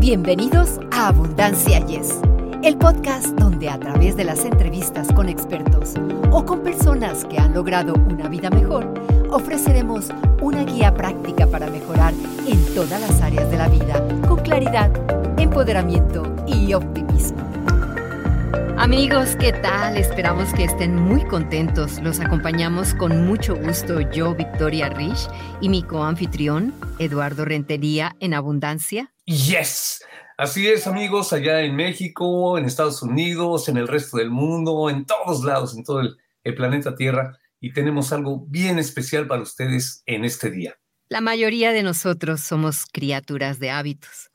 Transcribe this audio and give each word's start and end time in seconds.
Bienvenidos 0.00 0.78
a 0.92 1.08
Abundancia 1.08 1.84
Yes, 1.84 2.20
el 2.62 2.78
podcast 2.78 3.26
donde 3.30 3.68
a 3.68 3.80
través 3.80 4.16
de 4.16 4.22
las 4.22 4.44
entrevistas 4.44 5.12
con 5.12 5.28
expertos 5.28 5.94
o 6.30 6.44
con 6.44 6.62
personas 6.62 7.24
que 7.24 7.36
han 7.36 7.52
logrado 7.52 7.94
una 7.94 8.28
vida 8.28 8.48
mejor, 8.48 8.94
ofreceremos 9.28 10.10
una 10.40 10.62
guía 10.62 10.94
práctica 10.94 11.48
para 11.48 11.68
mejorar 11.68 12.14
en 12.46 12.74
todas 12.76 13.00
las 13.00 13.20
áreas 13.20 13.50
de 13.50 13.58
la 13.58 13.68
vida 13.68 14.00
con 14.28 14.38
claridad, 14.38 14.88
empoderamiento 15.36 16.32
y 16.46 16.72
optimismo. 16.74 17.38
Amigos, 18.78 19.34
¿qué 19.40 19.52
tal? 19.52 19.96
Esperamos 19.96 20.54
que 20.54 20.62
estén 20.62 20.94
muy 20.94 21.24
contentos. 21.24 22.00
Los 22.00 22.20
acompañamos 22.20 22.94
con 22.94 23.26
mucho 23.26 23.56
gusto 23.56 24.00
yo, 24.12 24.32
Victoria 24.36 24.90
Rich, 24.90 25.28
y 25.60 25.68
mi 25.68 25.82
coanfitrión, 25.82 26.72
Eduardo 27.00 27.44
Rentería, 27.44 28.14
en 28.20 28.34
Abundancia. 28.34 29.10
Yes. 29.28 30.02
Así 30.38 30.68
es, 30.68 30.86
amigos, 30.86 31.34
allá 31.34 31.60
en 31.60 31.76
México, 31.76 32.56
en 32.56 32.64
Estados 32.64 33.02
Unidos, 33.02 33.68
en 33.68 33.76
el 33.76 33.86
resto 33.86 34.16
del 34.16 34.30
mundo, 34.30 34.88
en 34.88 35.04
todos 35.04 35.44
lados, 35.44 35.76
en 35.76 35.84
todo 35.84 36.00
el, 36.00 36.16
planeta 36.54 36.94
Tierra. 36.94 37.36
Y 37.60 37.74
tenemos 37.74 38.10
algo 38.14 38.46
bien 38.46 38.78
especial 38.78 39.26
para 39.26 39.42
ustedes 39.42 40.02
en 40.06 40.24
este 40.24 40.50
día. 40.50 40.78
La 41.10 41.20
mayoría 41.20 41.72
de 41.72 41.82
nosotros 41.82 42.40
somos 42.40 42.86
criaturas 42.86 43.58
de 43.58 43.68
hábitos. 43.68 44.30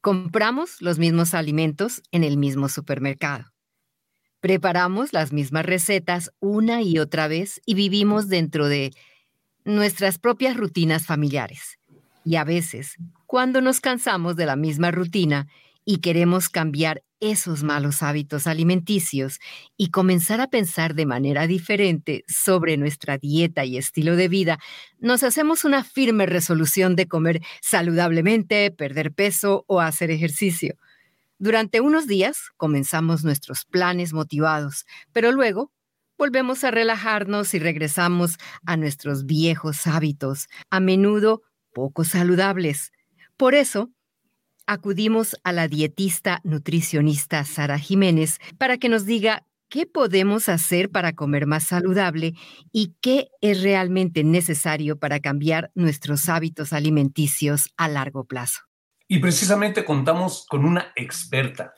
Compramos 0.00 0.80
los 0.80 1.00
mismos 1.00 1.34
alimentos 1.34 2.00
en 2.12 2.22
el 2.22 2.36
mismo 2.36 2.68
supermercado. 2.68 3.52
Preparamos 4.38 5.12
las 5.12 5.32
mismas 5.32 5.66
recetas 5.66 6.30
una 6.38 6.82
y 6.82 7.00
otra 7.00 7.26
vez 7.26 7.60
y 7.66 7.74
vivimos 7.74 8.28
dentro 8.28 8.68
de 8.68 8.92
nuestras 9.64 10.20
propias 10.20 10.56
rutinas 10.56 11.04
familiares. 11.04 11.75
Y 12.26 12.34
a 12.34 12.42
veces, 12.42 12.96
cuando 13.26 13.60
nos 13.60 13.80
cansamos 13.80 14.34
de 14.34 14.46
la 14.46 14.56
misma 14.56 14.90
rutina 14.90 15.46
y 15.84 15.98
queremos 15.98 16.48
cambiar 16.48 17.04
esos 17.20 17.62
malos 17.62 18.02
hábitos 18.02 18.48
alimenticios 18.48 19.38
y 19.76 19.92
comenzar 19.92 20.40
a 20.40 20.48
pensar 20.48 20.96
de 20.96 21.06
manera 21.06 21.46
diferente 21.46 22.24
sobre 22.26 22.78
nuestra 22.78 23.16
dieta 23.16 23.64
y 23.64 23.76
estilo 23.76 24.16
de 24.16 24.26
vida, 24.26 24.58
nos 24.98 25.22
hacemos 25.22 25.64
una 25.64 25.84
firme 25.84 26.26
resolución 26.26 26.96
de 26.96 27.06
comer 27.06 27.42
saludablemente, 27.62 28.72
perder 28.72 29.12
peso 29.12 29.64
o 29.68 29.80
hacer 29.80 30.10
ejercicio. 30.10 30.74
Durante 31.38 31.80
unos 31.80 32.08
días 32.08 32.50
comenzamos 32.56 33.22
nuestros 33.22 33.64
planes 33.64 34.12
motivados, 34.12 34.84
pero 35.12 35.30
luego 35.30 35.70
volvemos 36.18 36.64
a 36.64 36.72
relajarnos 36.72 37.54
y 37.54 37.60
regresamos 37.60 38.36
a 38.66 38.76
nuestros 38.76 39.26
viejos 39.26 39.86
hábitos, 39.86 40.48
a 40.70 40.80
menudo 40.80 41.42
poco 41.76 42.04
saludables. 42.04 42.90
Por 43.36 43.54
eso, 43.54 43.90
acudimos 44.66 45.36
a 45.44 45.52
la 45.52 45.68
dietista 45.68 46.40
nutricionista 46.42 47.44
Sara 47.44 47.78
Jiménez 47.78 48.38
para 48.56 48.78
que 48.78 48.88
nos 48.88 49.04
diga 49.04 49.44
qué 49.68 49.84
podemos 49.84 50.48
hacer 50.48 50.90
para 50.90 51.12
comer 51.12 51.44
más 51.44 51.64
saludable 51.64 52.32
y 52.72 52.94
qué 53.02 53.28
es 53.42 53.62
realmente 53.62 54.24
necesario 54.24 54.98
para 54.98 55.20
cambiar 55.20 55.70
nuestros 55.74 56.30
hábitos 56.30 56.72
alimenticios 56.72 57.68
a 57.76 57.88
largo 57.88 58.24
plazo. 58.24 58.60
Y 59.06 59.18
precisamente 59.18 59.84
contamos 59.84 60.46
con 60.48 60.64
una 60.64 60.94
experta, 60.96 61.74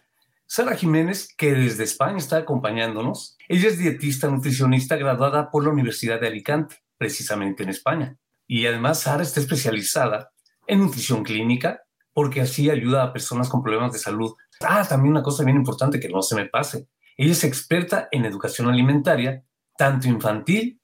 Sara 0.47 0.77
Jiménez, 0.77 1.35
que 1.37 1.55
desde 1.55 1.83
España 1.83 2.19
está 2.19 2.37
acompañándonos. 2.37 3.37
Ella 3.49 3.67
es 3.67 3.79
dietista 3.79 4.29
nutricionista 4.29 4.95
graduada 4.95 5.51
por 5.51 5.65
la 5.65 5.71
Universidad 5.71 6.21
de 6.21 6.29
Alicante, 6.29 6.77
precisamente 6.99 7.65
en 7.65 7.71
España. 7.71 8.17
Y 8.49 8.67
además 8.67 9.01
Sara 9.01 9.23
está 9.23 9.41
especializada 9.41 10.33
en 10.67 10.81
nutrición 10.81 11.23
clínica, 11.23 11.83
porque 12.15 12.41
así 12.41 12.71
ayuda 12.71 13.05
a 13.05 13.13
personas 13.13 13.49
con 13.49 13.63
problemas 13.63 13.93
de 13.93 13.99
salud. 13.99 14.33
Ah, 14.67 14.85
también 14.89 15.13
una 15.13 15.23
cosa 15.23 15.45
bien 15.45 15.59
importante 15.59 16.01
que 16.01 16.09
no 16.09 16.23
se 16.23 16.35
me 16.35 16.47
pase. 16.47 16.89
Ella 17.17 17.33
es 17.33 17.45
experta 17.45 18.09
en 18.11 18.25
educación 18.25 18.69
alimentaria, 18.69 19.45
tanto 19.77 20.09
infantil 20.09 20.81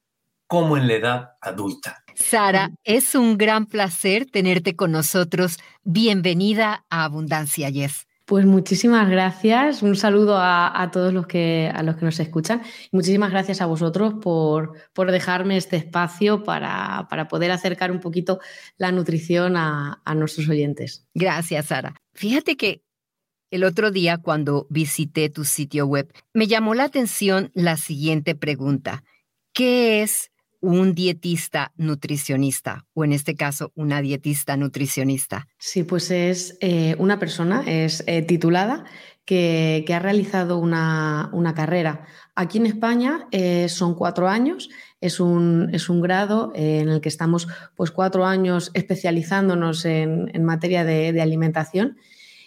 como 0.47 0.77
en 0.77 0.87
la 0.87 0.95
edad 0.95 1.31
adulta. 1.41 2.05
Sara, 2.15 2.71
es 2.85 3.15
un 3.15 3.39
gran 3.39 3.67
placer 3.67 4.27
tenerte 4.27 4.77
con 4.77 4.93
nosotros. 4.93 5.59
Bienvenida 5.83 6.85
a 6.91 7.05
Abundancia 7.05 7.71
Yes. 7.71 8.07
Pues 8.25 8.47
muchísimas 8.47 9.11
gracias. 9.11 9.83
Un 9.83 9.97
saludo 9.97 10.37
a, 10.39 10.89
todos 10.93 11.13
los 11.13 11.27
que, 11.27 11.71
a 11.75 11.83
los 11.83 11.97
que 11.97 12.07
nos 12.07 12.19
escuchan. 12.21 12.63
Muchísimas 12.91 13.31
gracias 13.31 13.61
a 13.61 13.67
vosotros 13.67 14.15
por, 14.23 14.73
por 14.95 15.11
dejarme 15.11 15.59
este 15.59 15.77
espacio 15.77 16.43
para, 16.43 17.07
para, 17.11 17.29
poder 17.29 17.51
acercar 17.51 17.91
un 17.93 18.01
poquito 18.01 18.41
la 18.79 18.93
nutrición 18.93 19.57
a, 19.57 20.01
a 20.07 20.15
nuestros 20.15 20.49
oyentes. 20.49 21.07
Gracias, 21.13 21.67
Sara. 21.67 21.95
Fíjate 22.15 22.57
que 22.57 22.83
el 23.51 23.63
otro 23.63 23.91
día 23.91 24.17
cuando 24.17 24.67
visité 24.71 25.29
tu 25.29 25.45
sitio 25.45 25.87
web, 25.87 26.11
me 26.33 26.47
llamó 26.47 26.75
la 26.75 26.85
atención 26.85 27.51
la 27.53 27.77
siguiente 27.77 28.35
pregunta. 28.35 29.05
¿Qué 29.53 30.03
es 30.03 30.33
un 30.65 30.95
dietista 30.95 31.73
nutricionista 31.77 32.87
o 32.95 33.05
en 33.05 33.13
este 33.13 33.37
caso 33.37 33.71
una 33.75 34.01
dietista 34.01 34.57
nutricionista? 34.57 35.47
Sí, 35.59 35.83
pues 35.83 36.11
es 36.11 36.57
eh, 36.61 36.97
una 36.99 37.19
persona, 37.19 37.63
es 37.67 38.03
eh, 38.07 38.23
titulada, 38.23 38.85
que, 39.27 39.85
ha 39.95 39.99
realizado 39.99 40.59
una, 40.59 41.53
carrera. 41.55 42.07
Aquí 42.35 42.59
en 42.59 42.67
España 42.67 43.27
eh, 43.31 43.69
son 43.69 43.95
cuatro 43.95 44.29
años, 44.29 44.71
es 45.01 45.21
un, 45.21 45.71
es 45.73 45.89
un 45.89 46.01
grado 46.01 46.53
en 46.55 46.89
el 46.89 47.01
que 47.01 47.09
estamos 47.09 47.47
pues, 47.77 47.91
cuatro 47.91 48.27
años 48.27 48.71
especializándonos 48.75 49.85
en, 49.85 50.45
materia 50.45 50.85
de 50.85 51.21
alimentación 51.21 51.99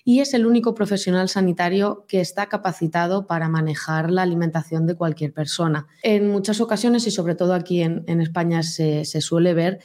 y 0.07 0.21
es 0.21 0.33
el 0.33 0.45
único 0.45 0.73
profesional 0.73 1.27
sanitario 1.27 2.05
que 2.07 2.21
está 2.21 2.45
capacitado 2.45 3.27
para 3.27 3.49
manejar 3.49 4.09
la 4.09 4.21
alimentación 4.21 4.87
de 4.87 4.95
cualquier 4.95 5.33
persona. 5.33 5.85
En 6.01 6.29
muchas 6.29 6.61
ocasiones, 6.61 7.05
y 7.07 7.11
sobre 7.11 7.35
todo 7.35 7.53
aquí 7.53 7.81
en, 7.81 8.21
España, 8.21 8.63
se, 8.63 9.03
suele 9.03 9.53
ver 9.53 9.79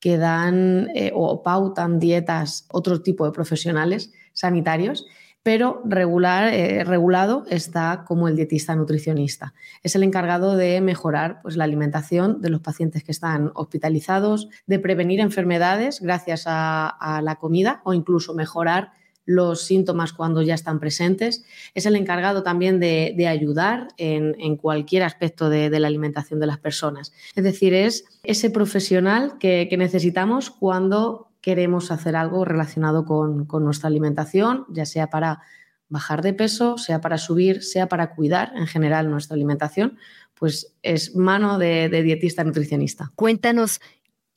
que 0.00 0.16
dan 0.16 0.88
eh, 0.96 1.12
o 1.14 1.44
pautan 1.44 2.00
dietas 2.00 2.66
otro 2.72 3.02
tipo 3.02 3.24
de 3.24 3.30
profesionales 3.30 4.10
sanitarios 4.32 5.06
pero 5.44 5.80
regular, 5.84 6.52
eh, 6.52 6.82
regulado 6.84 7.46
está 7.48 8.04
como 8.06 8.26
el 8.28 8.36
dietista 8.36 8.74
nutricionista. 8.74 9.54
Es 9.82 9.94
el 9.94 10.02
encargado 10.02 10.56
de 10.56 10.80
mejorar 10.80 11.38
pues, 11.40 11.56
la 11.56 11.64
alimentación 11.64 12.42
de 12.42 12.50
los 12.50 12.60
pacientes 12.60 13.04
que 13.04 13.12
están 13.12 13.52
hospitalizados, 13.54 14.48
de 14.66 14.80
prevenir 14.80 15.20
enfermedades 15.20 16.00
gracias 16.02 16.44
a 16.46 17.20
la 17.22 17.36
comida 17.36 17.80
o 17.84 17.94
incluso 17.94 18.34
mejorar 18.34 18.97
los 19.28 19.60
síntomas 19.60 20.14
cuando 20.14 20.40
ya 20.40 20.54
están 20.54 20.80
presentes. 20.80 21.44
Es 21.74 21.84
el 21.84 21.96
encargado 21.96 22.42
también 22.42 22.80
de, 22.80 23.26
ayudar 23.28 23.88
en, 23.98 24.56
cualquier 24.56 25.02
aspecto 25.02 25.50
de, 25.50 25.68
la 25.78 25.86
alimentación 25.86 26.40
de 26.40 26.46
las 26.46 26.58
personas. 26.58 27.12
Es 27.36 27.44
decir, 27.44 27.74
es 27.74 28.06
ese 28.22 28.48
profesional 28.48 29.36
que, 29.38 29.68
necesitamos 29.78 30.48
cuando 30.50 31.28
queremos 31.42 31.90
hacer 31.90 32.16
algo 32.16 32.46
relacionado 32.46 33.04
con, 33.04 33.46
nuestra 33.62 33.88
alimentación, 33.88 34.64
ya 34.70 34.86
sea 34.86 35.10
para 35.10 35.42
bajar 35.90 36.22
de 36.22 36.32
peso, 36.32 36.78
sea 36.78 37.02
para 37.02 37.18
subir, 37.18 37.62
sea 37.62 37.86
para 37.86 38.14
cuidar 38.14 38.52
en 38.56 38.66
general 38.66 39.10
nuestra 39.10 39.34
alimentación, 39.34 39.98
pues 40.34 40.74
es 40.82 41.14
mano 41.16 41.58
de, 41.58 41.90
de 41.90 42.02
dietista 42.02 42.44
nutricionista. 42.44 43.12
Cuéntanos, 43.14 43.80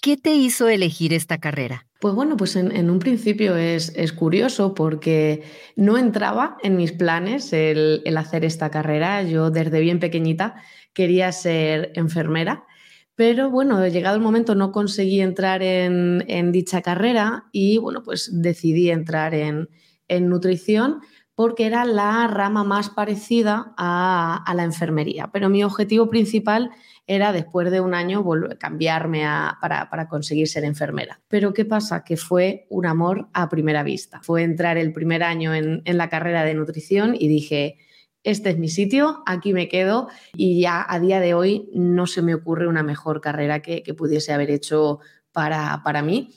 ¿qué 0.02 0.18
te 0.18 0.34
hizo 0.34 0.68
elegir 0.68 1.14
esta 1.14 1.38
carrera? 1.38 1.88
Pues 2.02 2.16
bueno, 2.16 2.36
pues 2.36 2.56
en, 2.56 2.90
un 2.90 2.98
principio 2.98 3.56
es, 3.56 3.94
curioso 4.14 4.74
porque 4.74 5.44
no 5.76 6.00
entraba 6.00 6.58
en 6.64 6.76
mis 6.76 6.92
planes 6.92 7.54
el, 7.54 8.02
hacer 8.18 8.44
esta 8.44 8.72
carrera. 8.72 9.22
Yo 9.22 9.52
desde 9.52 9.80
bien 9.80 10.00
pequeñita 10.00 10.56
quería 10.94 11.32
ser 11.32 11.92
enfermera, 11.94 12.66
pero 13.14 13.52
bueno, 13.52 13.88
llegado 13.88 14.16
el 14.16 14.24
momento 14.24 14.56
no 14.56 14.72
conseguí 14.72 15.22
entrar 15.22 15.62
en, 15.62 16.52
dicha 16.52 16.82
carrera 16.82 17.46
y 17.52 17.78
bueno, 17.78 18.02
pues 18.02 18.32
decidí 18.34 18.90
entrar 18.90 19.36
en, 19.36 19.70
nutrición 20.10 21.02
porque 21.36 21.66
era 21.66 21.86
la 21.86 22.28
rama 22.28 22.64
más 22.64 22.90
parecida 22.90 23.74
a, 23.78 24.44
a 24.46 24.54
la 24.54 24.64
enfermería. 24.64 25.30
Pero 25.32 25.50
mi 25.50 25.64
objetivo 25.64 26.10
principal 26.10 26.72
era 27.08 27.34
después 27.34 27.70
de 27.72 27.82
un 27.82 27.94
año 27.94 28.24
volver, 28.24 28.58
cambiarme 28.58 29.26
para, 29.60 30.08
conseguir 30.08 30.48
ser 30.48 30.64
enfermera. 30.64 31.20
Pero 31.28 31.54
¿qué 31.54 31.66
pasa? 31.66 32.06
Que 32.06 32.16
fue 32.16 32.68
un 32.70 32.86
amor 32.86 33.28
a 33.34 33.50
primera 33.50 33.84
vista. 33.84 34.22
Fue 34.24 34.44
entrar 34.44 34.78
el 34.78 34.94
primer 34.94 35.22
año 35.24 35.54
en, 35.54 35.82
la 35.86 36.10
carrera 36.10 36.44
de 36.44 36.54
nutrición 36.54 37.16
y 37.20 37.28
dije, 37.28 37.78
este 38.24 38.52
es 38.52 38.58
mi 38.58 38.70
sitio, 38.70 39.24
aquí 39.26 39.52
me 39.54 39.68
quedo 39.68 40.08
y 40.34 40.62
ya 40.62 40.86
a 40.88 41.00
día 41.00 41.20
de 41.20 41.34
hoy 41.34 41.70
no 41.74 42.08
se 42.08 42.22
me 42.22 42.34
ocurre 42.34 42.68
una 42.68 42.84
mejor 42.84 43.20
carrera 43.20 43.62
que, 43.62 43.84
pudiese 43.98 44.32
haber 44.32 44.50
hecho 44.50 45.00
para, 45.34 45.82
para, 45.84 46.02
mí. 46.02 46.30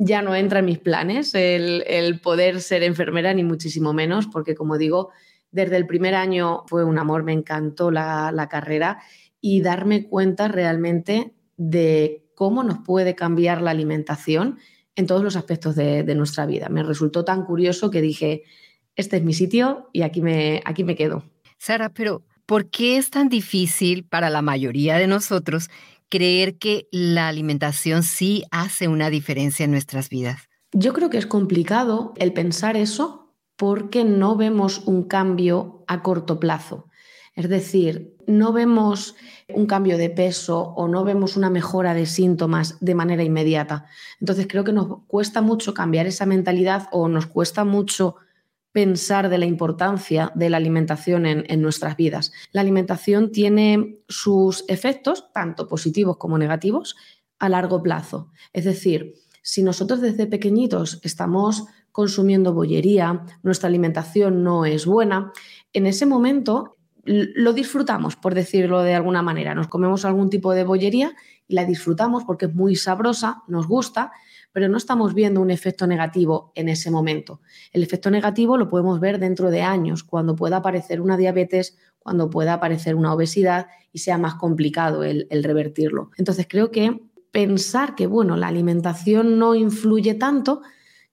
Ya 0.00 0.22
no 0.22 0.36
entra 0.36 0.60
en 0.60 0.64
mis 0.64 0.78
planes 0.78 1.34
el, 1.34 2.20
poder 2.22 2.60
ser 2.60 2.84
enfermera, 2.84 3.34
ni 3.34 3.42
muchísimo 3.42 3.92
menos, 3.92 4.28
porque 4.28 4.54
como 4.54 4.78
digo, 4.78 5.10
desde 5.50 5.76
el 5.76 5.88
primer 5.88 6.14
año 6.14 6.62
fue 6.68 6.84
un 6.84 7.00
amor, 7.00 7.24
me 7.24 7.32
encantó 7.32 7.90
la, 7.90 8.46
carrera 8.48 9.00
y 9.40 9.60
darme 9.60 10.06
cuenta 10.06 10.46
realmente 10.46 11.34
de 11.56 12.24
cómo 12.36 12.62
nos 12.62 12.78
puede 12.78 13.16
cambiar 13.16 13.60
la 13.60 13.72
alimentación 13.72 14.58
en 14.94 15.08
todos 15.08 15.24
los 15.24 15.34
aspectos 15.34 15.74
de, 15.74 16.14
nuestra 16.14 16.46
vida. 16.46 16.68
Me 16.68 16.84
resultó 16.84 17.24
tan 17.24 17.44
curioso 17.44 17.90
que 17.90 18.00
dije, 18.00 18.44
este 18.94 19.16
es 19.16 19.24
mi 19.24 19.34
sitio 19.34 19.90
y 19.92 20.02
aquí 20.02 20.22
me, 20.22 20.62
aquí 20.64 20.84
me 20.84 20.94
quedo. 20.94 21.24
Sara, 21.58 21.88
pero 21.88 22.22
¿por 22.46 22.70
qué 22.70 22.98
es 22.98 23.10
tan 23.10 23.28
difícil 23.28 24.04
para 24.04 24.30
la 24.30 24.42
mayoría 24.42 24.96
de 24.96 25.08
nosotros 25.08 25.70
creer 26.08 26.58
que 26.58 26.88
la 26.90 27.28
alimentación 27.28 28.02
sí 28.02 28.44
hace 28.50 28.88
una 28.88 29.10
diferencia 29.10 29.64
en 29.64 29.70
nuestras 29.70 30.08
vidas? 30.08 30.48
Yo 30.72 30.92
creo 30.92 31.10
que 31.10 31.18
es 31.18 31.26
complicado 31.26 32.12
el 32.16 32.32
pensar 32.32 32.76
eso 32.76 33.34
porque 33.56 34.04
no 34.04 34.36
vemos 34.36 34.82
un 34.86 35.04
cambio 35.04 35.84
a 35.86 36.02
corto 36.02 36.38
plazo. 36.38 36.88
Es 37.34 37.48
decir, 37.48 38.16
no 38.26 38.52
vemos 38.52 39.14
un 39.54 39.66
cambio 39.66 39.96
de 39.96 40.10
peso 40.10 40.74
o 40.76 40.88
no 40.88 41.04
vemos 41.04 41.36
una 41.36 41.50
mejora 41.50 41.94
de 41.94 42.04
síntomas 42.04 42.76
de 42.80 42.94
manera 42.94 43.22
inmediata. 43.22 43.86
Entonces 44.20 44.46
creo 44.48 44.64
que 44.64 44.72
nos 44.72 45.04
cuesta 45.06 45.40
mucho 45.40 45.72
cambiar 45.72 46.06
esa 46.06 46.26
mentalidad 46.26 46.88
o 46.90 47.08
nos 47.08 47.26
cuesta 47.26 47.64
mucho 47.64 48.16
pensar 48.78 49.28
de 49.28 49.38
la 49.38 49.46
importancia 49.46 50.30
de 50.36 50.50
la 50.50 50.56
alimentación 50.56 51.26
en, 51.26 51.60
nuestras 51.60 51.96
vidas. 51.96 52.30
La 52.52 52.60
alimentación 52.60 53.32
tiene 53.32 53.98
sus 54.08 54.64
efectos, 54.68 55.32
tanto 55.32 55.66
positivos 55.66 56.16
como 56.16 56.38
negativos, 56.38 56.94
a 57.40 57.48
largo 57.48 57.82
plazo. 57.82 58.30
Es 58.52 58.64
decir, 58.66 59.14
si 59.42 59.64
nosotros 59.64 60.00
desde 60.00 60.28
pequeñitos 60.28 61.00
estamos 61.02 61.64
consumiendo 61.90 62.54
bollería, 62.54 63.24
nuestra 63.42 63.68
alimentación 63.68 64.44
no 64.44 64.64
es 64.64 64.86
buena, 64.86 65.32
en 65.72 65.86
ese 65.86 66.06
momento 66.06 66.76
lo 67.02 67.52
disfrutamos, 67.54 68.14
por 68.14 68.32
decirlo 68.32 68.82
de 68.82 68.94
alguna 68.94 69.22
manera. 69.22 69.56
Nos 69.56 69.66
comemos 69.66 70.04
algún 70.04 70.30
tipo 70.30 70.52
de 70.52 70.62
bollería 70.62 71.16
y 71.48 71.56
la 71.56 71.64
disfrutamos 71.64 72.22
porque 72.22 72.46
es 72.46 72.54
muy 72.54 72.76
sabrosa, 72.76 73.42
nos 73.48 73.66
gusta, 73.66 74.12
pero 74.52 74.68
no 74.68 74.76
estamos 74.76 75.14
viendo 75.14 75.40
un 75.40 75.50
efecto 75.50 75.86
negativo 75.86 76.52
en 76.54 76.68
ese 76.68 76.90
momento. 76.90 77.40
El 77.72 77.82
efecto 77.82 78.10
negativo 78.10 78.56
lo 78.56 78.68
podemos 78.68 79.00
ver 79.00 79.18
dentro 79.18 79.50
de 79.50 79.62
años, 79.62 80.04
cuando 80.04 80.34
pueda 80.36 80.56
aparecer 80.56 81.00
una 81.00 81.16
diabetes, 81.16 81.76
cuando 81.98 82.30
pueda 82.30 82.54
aparecer 82.54 82.94
una 82.94 83.12
obesidad 83.12 83.66
y 83.92 83.98
sea 83.98 84.18
más 84.18 84.34
complicado 84.34 85.04
el, 85.04 85.26
revertirlo. 85.30 86.10
Entonces 86.16 86.46
creo 86.48 86.70
que 86.70 87.00
pensar 87.30 87.94
que, 87.94 88.06
bueno, 88.06 88.36
la 88.36 88.48
alimentación 88.48 89.38
no 89.38 89.54
influye 89.54 90.14
tanto, 90.14 90.62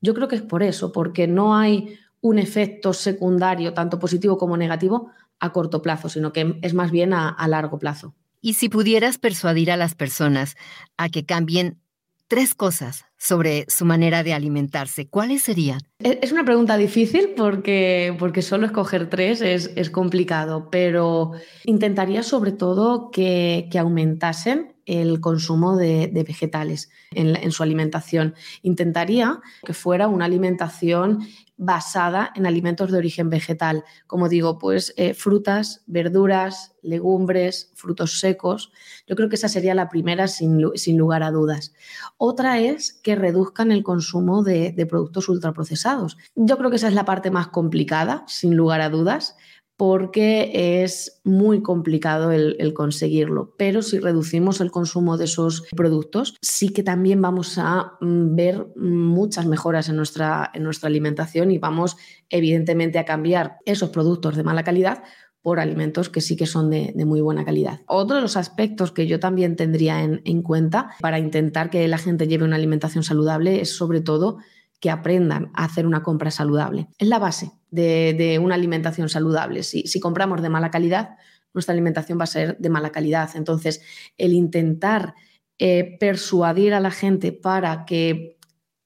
yo 0.02 0.14
creo 0.14 0.28
que 0.28 0.38
es 0.38 0.42
por 0.42 0.64
eso, 0.64 0.92
porque 0.92 1.28
no 1.28 1.56
hay 1.56 1.98
un 2.22 2.40
efecto 2.40 2.94
secundario, 2.94 3.74
tanto 3.74 4.00
positivo 4.00 4.38
como 4.38 4.58
negativo, 4.58 5.12
a 5.40 5.52
corto 5.52 5.82
plazo, 5.82 6.10
sino 6.10 6.32
que 6.32 6.58
es 6.62 6.74
más 6.74 6.92
bien 6.92 7.14
a, 7.14 7.48
largo 7.48 7.78
plazo. 7.78 8.16
Y 8.42 8.54
si 8.54 8.70
pudieras 8.70 9.18
persuadir 9.18 9.72
a 9.72 9.78
las 9.78 9.96
personas 9.96 10.56
a 10.98 11.10
que 11.10 11.26
cambien 11.26 11.80
tres 12.28 12.56
cosas 12.56 13.06
sobre 13.18 13.66
su 13.68 13.86
manera 13.86 14.24
de 14.24 14.34
alimentarse, 14.34 15.08
¿cuáles 15.08 15.44
serían? 15.44 15.80
E, 16.00 16.20
es 16.22 16.32
una 16.32 16.46
pregunta 16.46 16.78
difícil 16.78 17.34
porque, 17.36 18.16
porque 18.20 18.42
solo 18.42 18.66
escoger 18.66 19.10
tres 19.10 19.42
es, 19.42 19.72
es 19.76 19.90
complicado, 19.90 20.70
pero 20.70 21.32
intentaría 21.66 22.24
sobre 22.24 22.52
todo 22.52 23.10
que, 23.12 23.68
que 23.72 23.80
aumentasen 23.80 24.76
el 24.86 25.20
consumo 25.20 25.76
de, 25.76 26.24
vegetales 26.28 26.90
en, 27.12 27.52
su 27.52 27.64
alimentación. 27.64 28.36
Intentaría 28.62 29.42
que 29.66 29.74
fuera 29.74 30.08
una 30.08 30.26
alimentación 30.26 31.28
basada 31.58 32.32
en 32.36 32.46
alimentos 32.46 32.92
de 32.92 32.98
origen 32.98 33.30
vegetal, 33.30 33.84
como 34.08 34.30
digo, 34.30 34.58
pues 34.58 34.94
eh, 34.98 35.14
frutas, 35.14 35.84
verduras, 35.88 36.76
legumbres, 36.82 37.72
frutos 37.76 38.20
secos. 38.20 38.72
Yo 39.08 39.16
creo 39.16 39.30
que 39.30 39.36
esa 39.36 39.50
sería 39.50 39.74
la 39.74 39.90
primera 39.90 40.28
sin, 40.28 40.62
lugar 40.98 41.24
a 41.24 41.32
dudas. 41.32 41.74
Otra 42.18 42.60
es 42.60 42.94
que 42.94 43.16
reduzcan 43.16 43.72
el 43.72 43.84
consumo 43.84 44.44
de, 44.44 44.72
de 44.72 44.86
productos 44.86 45.30
ultraprocesados. 45.30 46.18
Yo 46.36 46.58
creo 46.58 46.70
que 46.70 46.76
esa 46.76 46.88
es 46.88 46.94
la 46.94 47.06
parte 47.06 47.32
más 47.32 47.48
complicada, 47.48 48.24
sin 48.28 48.56
lugar 48.56 48.82
a 48.82 48.90
dudas 48.90 49.36
porque 49.78 50.84
es 50.84 51.20
muy 51.24 51.62
complicado 51.62 52.32
el, 52.32 52.74
conseguirlo. 52.74 53.56
Pero 53.58 53.82
si 53.82 54.00
reducimos 54.00 54.62
el 54.62 54.72
consumo 54.72 55.18
de 55.18 55.26
esos 55.26 55.64
productos, 55.76 56.36
sí 56.42 56.70
que 56.70 56.84
también 56.84 57.22
vamos 57.22 57.58
a 57.58 57.94
mm, 58.00 58.36
ver 58.36 58.68
muchas 58.76 59.46
mejoras 59.46 59.90
en 59.90 59.98
nuestra, 59.98 60.52
en 60.54 60.64
nuestra 60.64 60.88
alimentación 60.88 61.52
y 61.52 61.58
vamos 61.58 61.98
evidentemente 62.30 63.00
a 63.00 63.06
cambiar 63.06 63.58
esos 63.66 63.90
productos 63.90 64.36
de 64.36 64.44
mala 64.44 64.64
calidad 64.64 65.04
por 65.42 65.60
alimentos 65.60 66.10
que 66.10 66.22
sí 66.22 66.36
que 66.36 66.48
son 66.48 66.72
de, 66.72 66.94
muy 67.06 67.22
buena 67.22 67.46
calidad. 67.46 67.82
Otro 67.86 68.16
de 68.16 68.24
los 68.24 68.36
aspectos 68.36 68.92
que 68.92 69.06
yo 69.06 69.20
también 69.20 69.56
tendría 69.56 70.02
en, 70.02 70.22
en 70.26 70.42
cuenta 70.42 70.96
para 71.02 71.20
intentar 71.20 71.70
que 71.70 71.88
la 71.88 72.00
gente 72.00 72.28
lleve 72.28 72.46
una 72.46 72.56
alimentación 72.56 73.04
saludable 73.04 73.62
es 73.62 73.76
sobre 73.76 74.02
todo 74.02 74.40
que 74.80 74.90
aprendan 74.90 75.52
a 75.54 75.66
hacer 75.66 75.86
una 75.88 76.04
compra 76.04 76.32
saludable. 76.32 76.88
Es 76.98 77.08
la 77.08 77.20
base 77.20 77.52
de, 77.72 78.40
una 78.42 78.56
alimentación 78.56 79.10
saludable. 79.10 79.64
Si, 79.64 80.00
compramos 80.00 80.42
de 80.42 80.50
mala 80.50 80.72
calidad, 80.72 81.18
nuestra 81.54 81.74
alimentación 81.74 82.20
va 82.20 82.24
a 82.24 82.28
ser 82.28 82.58
de 82.58 82.70
mala 82.70 82.92
calidad. 82.92 83.30
Entonces, 83.36 83.82
el 84.18 84.34
intentar 84.34 85.16
eh, 85.58 85.98
persuadir 86.00 86.74
a 86.74 86.80
la 86.80 86.92
gente 86.92 87.32
para 87.32 87.86
que 87.86 88.38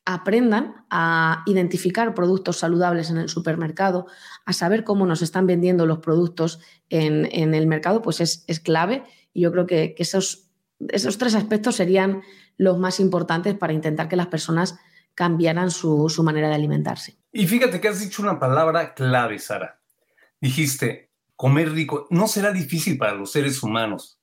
aprendan 0.06 0.86
a 0.89 1.44
identificar 1.45 2.15
productos 2.15 2.57
saludables 2.57 3.12
en 3.12 3.18
el 3.18 3.30
supermercado, 3.30 4.07
a 4.45 4.53
saber 4.53 4.83
cómo 4.83 5.06
nos 5.06 5.21
están 5.21 5.45
vendiendo 5.45 5.86
los 5.86 6.00
productos 6.00 6.59
en, 6.89 7.53
el 7.53 7.68
mercado, 7.68 8.01
pues 8.01 8.19
es, 8.19 8.59
clave. 8.59 9.03
Y 9.33 9.41
yo 9.41 9.51
creo 9.51 9.68
que, 9.68 9.95
esos, 10.00 10.50
esos 10.88 11.19
tres 11.19 11.36
aspectos 11.36 11.75
serían 11.75 12.21
los 12.57 12.80
más 12.80 13.00
importantes 13.00 13.53
para 13.56 13.74
intentar 13.74 14.09
que 14.09 14.15
las 14.15 14.27
personas 14.27 14.80
cambiaran 15.15 15.71
su, 15.71 16.09
su 16.09 16.23
manera 16.23 16.50
de 16.50 16.56
alimentarse. 16.56 17.17
Y 17.31 17.47
fíjate 17.47 17.79
que 17.79 17.88
has 17.88 18.00
dicho 18.00 18.21
una 18.21 18.39
palabra 18.39 18.94
clave, 18.94 19.39
Sara. 19.39 19.79
Dijiste, 20.41 21.11
comer 21.35 21.71
rico. 21.71 22.07
No 22.09 22.27
será 22.27 22.51
difícil 22.51 22.97
para 22.97 23.13
los 23.13 23.31
seres 23.31 23.63
humanos. 23.63 24.19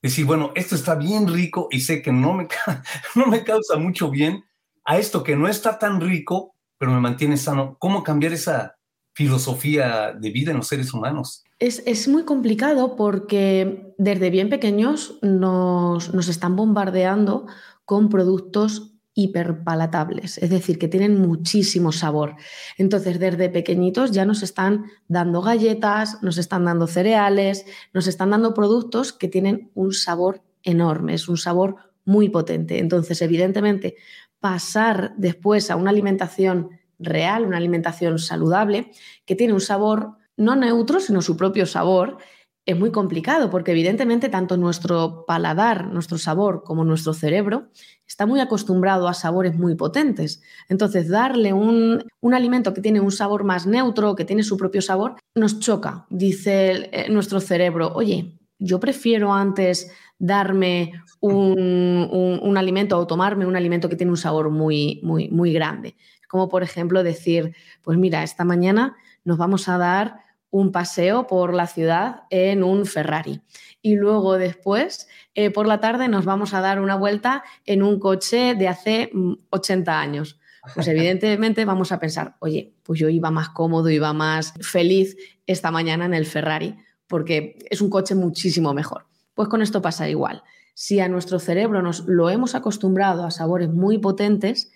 Decir, 0.00 0.24
bueno, 0.24 0.52
esto 0.54 0.74
está 0.74 0.94
bien 0.94 1.32
rico 1.32 1.68
y 1.70 1.80
sé 1.80 2.02
que 2.02 2.12
no 2.12 2.32
me, 2.32 2.48
no 3.14 3.26
me 3.26 3.44
causa 3.44 3.76
mucho 3.76 4.10
bien 4.10 4.44
a 4.84 4.98
esto 4.98 5.22
que 5.22 5.36
no 5.36 5.48
está 5.48 5.78
tan 5.78 6.00
rico, 6.00 6.54
pero 6.78 6.92
me 6.92 7.00
mantiene 7.00 7.36
sano. 7.36 7.76
¿Cómo 7.78 8.02
cambiar 8.02 8.32
esa 8.32 8.76
filosofía 9.14 10.12
de 10.12 10.30
vida 10.30 10.50
en 10.50 10.58
los 10.58 10.68
seres 10.68 10.92
humanos? 10.92 11.44
Es, 11.58 11.82
es 11.86 12.08
muy 12.08 12.24
complicado 12.24 12.96
porque 12.96 13.94
desde 13.96 14.30
bien 14.30 14.48
pequeños 14.48 15.18
nos, 15.22 16.12
nos 16.12 16.28
están 16.28 16.56
bombardeando 16.56 17.46
con 17.84 18.08
productos 18.08 18.93
hiperpalatables, 19.14 20.38
es 20.38 20.50
decir, 20.50 20.78
que 20.78 20.88
tienen 20.88 21.20
muchísimo 21.20 21.92
sabor. 21.92 22.34
Entonces, 22.76 23.20
desde 23.20 23.48
pequeñitos 23.48 24.10
ya 24.10 24.24
nos 24.24 24.42
están 24.42 24.86
dando 25.06 25.40
galletas, 25.40 26.22
nos 26.22 26.36
están 26.36 26.64
dando 26.64 26.86
cereales, 26.86 27.64
nos 27.92 28.08
están 28.08 28.30
dando 28.30 28.54
productos 28.54 29.12
que 29.12 29.28
tienen 29.28 29.70
un 29.74 29.92
sabor 29.92 30.42
enorme, 30.62 31.14
es 31.14 31.28
un 31.28 31.36
sabor 31.36 31.76
muy 32.04 32.28
potente. 32.28 32.80
Entonces, 32.80 33.22
evidentemente, 33.22 33.96
pasar 34.40 35.14
después 35.16 35.70
a 35.70 35.76
una 35.76 35.90
alimentación 35.90 36.70
real, 36.98 37.44
una 37.44 37.56
alimentación 37.56 38.18
saludable, 38.18 38.90
que 39.24 39.36
tiene 39.36 39.52
un 39.52 39.60
sabor 39.60 40.16
no 40.36 40.56
neutro, 40.56 40.98
sino 41.00 41.22
su 41.22 41.36
propio 41.36 41.66
sabor, 41.66 42.18
es 42.66 42.78
muy 42.78 42.90
complicado 42.90 43.50
porque 43.50 43.72
evidentemente 43.72 44.28
tanto 44.28 44.56
nuestro 44.56 45.24
paladar, 45.26 45.92
nuestro 45.92 46.16
sabor, 46.16 46.62
como 46.64 46.84
nuestro 46.84 47.12
cerebro 47.12 47.68
está 48.06 48.26
muy 48.26 48.40
acostumbrado 48.40 49.06
a 49.06 49.14
sabores 49.14 49.54
muy 49.54 49.74
potentes. 49.74 50.42
Entonces, 50.68 51.08
darle 51.08 51.52
un, 51.52 52.04
alimento 52.32 52.72
que 52.72 52.80
tiene 52.80 53.00
un 53.00 53.12
sabor 53.12 53.44
más 53.44 53.66
neutro, 53.66 54.14
que 54.14 54.24
tiene 54.24 54.42
su 54.42 54.56
propio 54.56 54.80
sabor, 54.80 55.16
nos 55.34 55.60
choca. 55.60 56.06
Dice 56.08 56.88
eh, 56.92 57.10
nuestro 57.10 57.40
cerebro, 57.40 57.92
oye, 57.94 58.38
yo 58.58 58.80
prefiero 58.80 59.32
antes 59.32 59.92
darme 60.18 60.92
un, 61.20 62.54
alimento 62.56 62.98
o 62.98 63.06
tomarme 63.06 63.46
un 63.46 63.56
alimento 63.56 63.88
que 63.88 63.96
tiene 63.96 64.12
un 64.12 64.16
sabor 64.16 64.48
muy, 64.50 65.00
muy, 65.02 65.28
muy 65.28 65.52
grande. 65.52 65.96
Como 66.28 66.48
por 66.48 66.62
ejemplo 66.62 67.02
decir, 67.02 67.54
pues 67.82 67.98
mira, 67.98 68.22
esta 68.22 68.44
mañana 68.44 68.96
nos 69.24 69.36
vamos 69.36 69.68
a 69.68 69.76
dar 69.76 70.23
un 70.54 70.70
paseo 70.70 71.26
por 71.26 71.52
la 71.52 71.66
ciudad 71.66 72.22
en 72.30 72.62
un 72.62 72.86
Ferrari. 72.86 73.40
Y 73.82 73.96
luego 73.96 74.38
después, 74.38 75.08
eh, 75.34 75.50
por 75.50 75.66
la 75.66 75.80
tarde, 75.80 76.06
nos 76.06 76.24
vamos 76.24 76.54
a 76.54 76.60
dar 76.60 76.80
una 76.80 76.94
vuelta 76.94 77.42
en 77.66 77.82
un 77.82 77.98
coche 77.98 78.54
de 78.54 78.68
hace 78.68 79.10
80 79.50 79.90
mm, 79.90 79.94
años. 79.96 80.38
Pues 80.72 80.86
evidentemente 80.86 81.64
vamos 81.64 81.90
a 81.90 81.98
pensar, 81.98 82.36
oye, 82.38 82.72
pues 82.84 83.00
yo 83.00 83.08
iba 83.08 83.32
más 83.32 83.48
cómodo, 83.48 83.90
iba 83.90 84.12
más 84.12 84.54
feliz 84.60 85.16
esta 85.44 85.72
mañana 85.72 86.04
en 86.04 86.14
el 86.14 86.24
Ferrari, 86.24 86.76
porque 87.08 87.58
es 87.68 87.80
un 87.80 87.90
coche 87.90 88.14
muchísimo 88.14 88.72
mejor. 88.74 89.06
Pues 89.34 89.48
con 89.48 89.60
esto 89.60 89.82
pasa 89.82 90.08
igual. 90.08 90.44
Si 90.72 91.00
a 91.00 91.08
nuestro 91.08 91.40
cerebro 91.40 91.82
nos 91.82 92.06
lo 92.06 92.30
hemos 92.30 92.54
acostumbrado 92.54 93.24
a 93.24 93.32
sabores 93.32 93.70
muy 93.70 93.98
potentes, 93.98 94.70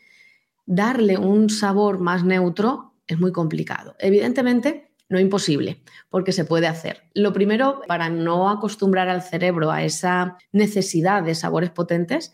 darle 0.67 1.19
un 1.19 1.51
sabor 1.51 2.01
más 2.01 2.25
neutro 2.25 2.95
es 3.07 3.21
muy 3.21 3.31
complicado. 3.31 3.95
Evidentemente, 4.01 4.88
no 5.09 5.19
imposible, 5.19 5.83
porque 6.11 6.33
se 6.33 6.45
puede 6.45 6.67
hacer. 6.67 7.03
Lo 7.15 7.33
primero, 7.33 7.81
para 7.87 8.09
no 8.11 8.51
acostumbrar 8.51 9.09
al 9.09 9.23
cerebro 9.23 9.71
a 9.71 9.83
esa 9.85 10.37
necesidad 10.53 11.23
de 11.23 11.35
sabores 11.35 11.71
potentes, 11.71 12.33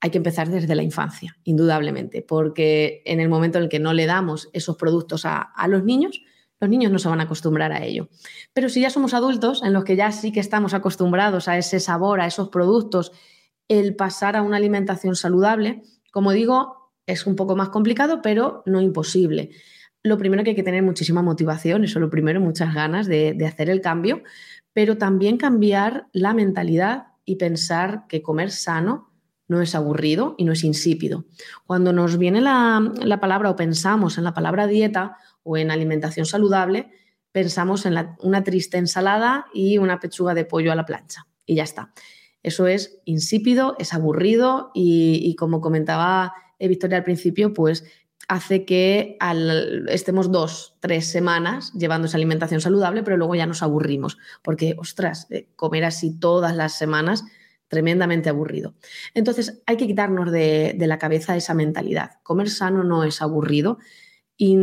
hay 0.00 0.10
que 0.10 0.18
empezar 0.18 0.48
desde 0.48 0.74
la 0.74 0.82
infancia, 0.82 1.36
indudablemente, 1.44 2.22
porque 2.22 3.02
en 3.06 3.20
el 3.20 3.28
momento 3.28 3.58
en 3.58 3.64
el 3.64 3.70
que 3.70 3.78
no 3.78 3.92
le 3.92 4.06
damos 4.06 4.48
esos 4.52 4.76
productos 4.76 5.24
a, 5.24 5.40
a 5.40 5.68
los 5.68 5.84
niños, 5.84 6.22
los 6.60 6.70
niños 6.70 6.92
no 6.92 6.98
se 6.98 7.08
van 7.08 7.20
a 7.20 7.24
acostumbrar 7.24 7.72
a 7.72 7.84
ello. 7.84 8.08
Pero 8.52 8.68
si 8.68 8.80
ya 8.80 8.90
somos 8.90 9.12
adultos, 9.14 9.62
en 9.62 9.72
los 9.72 9.84
que 9.84 9.96
ya 9.96 10.12
sí 10.12 10.32
que 10.32 10.40
estamos 10.40 10.74
acostumbrados 10.74 11.48
a 11.48 11.58
ese 11.58 11.80
sabor, 11.80 12.20
a 12.20 12.26
esos 12.26 12.48
productos, 12.48 13.12
el 13.68 13.96
pasar 13.96 14.36
a 14.36 14.42
una 14.42 14.56
alimentación 14.56 15.16
saludable, 15.16 15.82
como 16.10 16.32
digo, 16.32 16.92
es 17.06 17.26
un 17.26 17.36
poco 17.36 17.56
más 17.56 17.70
complicado, 17.70 18.22
pero 18.22 18.62
no 18.66 18.80
imposible. 18.80 19.50
Lo 20.04 20.18
primero 20.18 20.44
que 20.44 20.50
hay 20.50 20.56
que 20.56 20.62
tener 20.62 20.82
muchísima 20.82 21.22
motivación, 21.22 21.82
eso 21.82 21.98
lo 21.98 22.10
primero, 22.10 22.38
muchas 22.38 22.74
ganas 22.74 23.06
de, 23.06 23.36
hacer 23.46 23.70
el 23.70 23.80
cambio, 23.80 24.22
pero 24.74 24.98
también 24.98 25.38
cambiar 25.38 26.08
la 26.12 26.34
mentalidad 26.34 27.06
y 27.24 27.36
pensar 27.36 28.06
que 28.06 28.20
comer 28.20 28.50
sano 28.50 29.10
no 29.48 29.62
es 29.62 29.74
aburrido 29.74 30.34
y 30.36 30.44
no 30.44 30.52
es 30.52 30.62
insípido. 30.62 31.24
Cuando 31.66 31.94
nos 31.94 32.18
viene 32.18 32.42
la, 32.42 32.92
la, 33.02 33.18
palabra 33.18 33.48
o 33.48 33.56
pensamos 33.56 34.18
en 34.18 34.24
la 34.24 34.34
palabra 34.34 34.66
dieta 34.66 35.16
o 35.42 35.56
en 35.56 35.70
alimentación 35.70 36.26
saludable, 36.26 36.90
pensamos 37.32 37.86
en 37.86 37.94
una 38.20 38.44
triste 38.44 38.76
ensalada 38.76 39.46
y 39.54 39.78
una 39.78 40.00
pechuga 40.00 40.34
de 40.34 40.44
pollo 40.44 40.70
a 40.70 40.76
la 40.76 40.84
plancha 40.84 41.26
y 41.46 41.54
ya 41.54 41.62
está. 41.62 41.94
Eso 42.42 42.66
es 42.66 43.00
insípido, 43.06 43.74
es 43.78 43.94
aburrido 43.94 44.70
y, 44.74 45.34
como 45.36 45.62
comentaba 45.62 46.34
Victoria 46.60 46.98
al 46.98 47.04
principio, 47.04 47.54
pues 47.54 47.84
hace 48.28 48.64
que 48.64 49.18
estemos 49.88 50.30
dos, 50.30 50.76
tres 50.80 51.06
semanas 51.06 51.72
llevando 51.72 52.06
esa 52.06 52.16
alimentación 52.16 52.60
saludable, 52.60 53.02
pero 53.02 53.16
luego 53.16 53.34
ya 53.34 53.46
nos 53.46 53.62
aburrimos, 53.62 54.18
porque, 54.42 54.74
ostras, 54.78 55.26
eh, 55.30 55.48
comer 55.56 55.84
así 55.84 56.18
todas 56.18 56.56
las 56.56 56.78
semanas, 56.78 57.24
tremendamente 57.68 58.28
aburrido. 58.28 58.74
Entonces, 59.14 59.62
hay 59.66 59.76
que 59.76 59.86
quitarnos 59.86 60.30
de 60.30 60.76
la 60.78 60.98
cabeza 60.98 61.36
esa 61.36 61.54
mentalidad. 61.54 62.12
Comer 62.22 62.50
sano 62.50 62.84
no 62.84 63.04
es 63.04 63.20
aburrido 63.20 63.78
y 64.36 64.56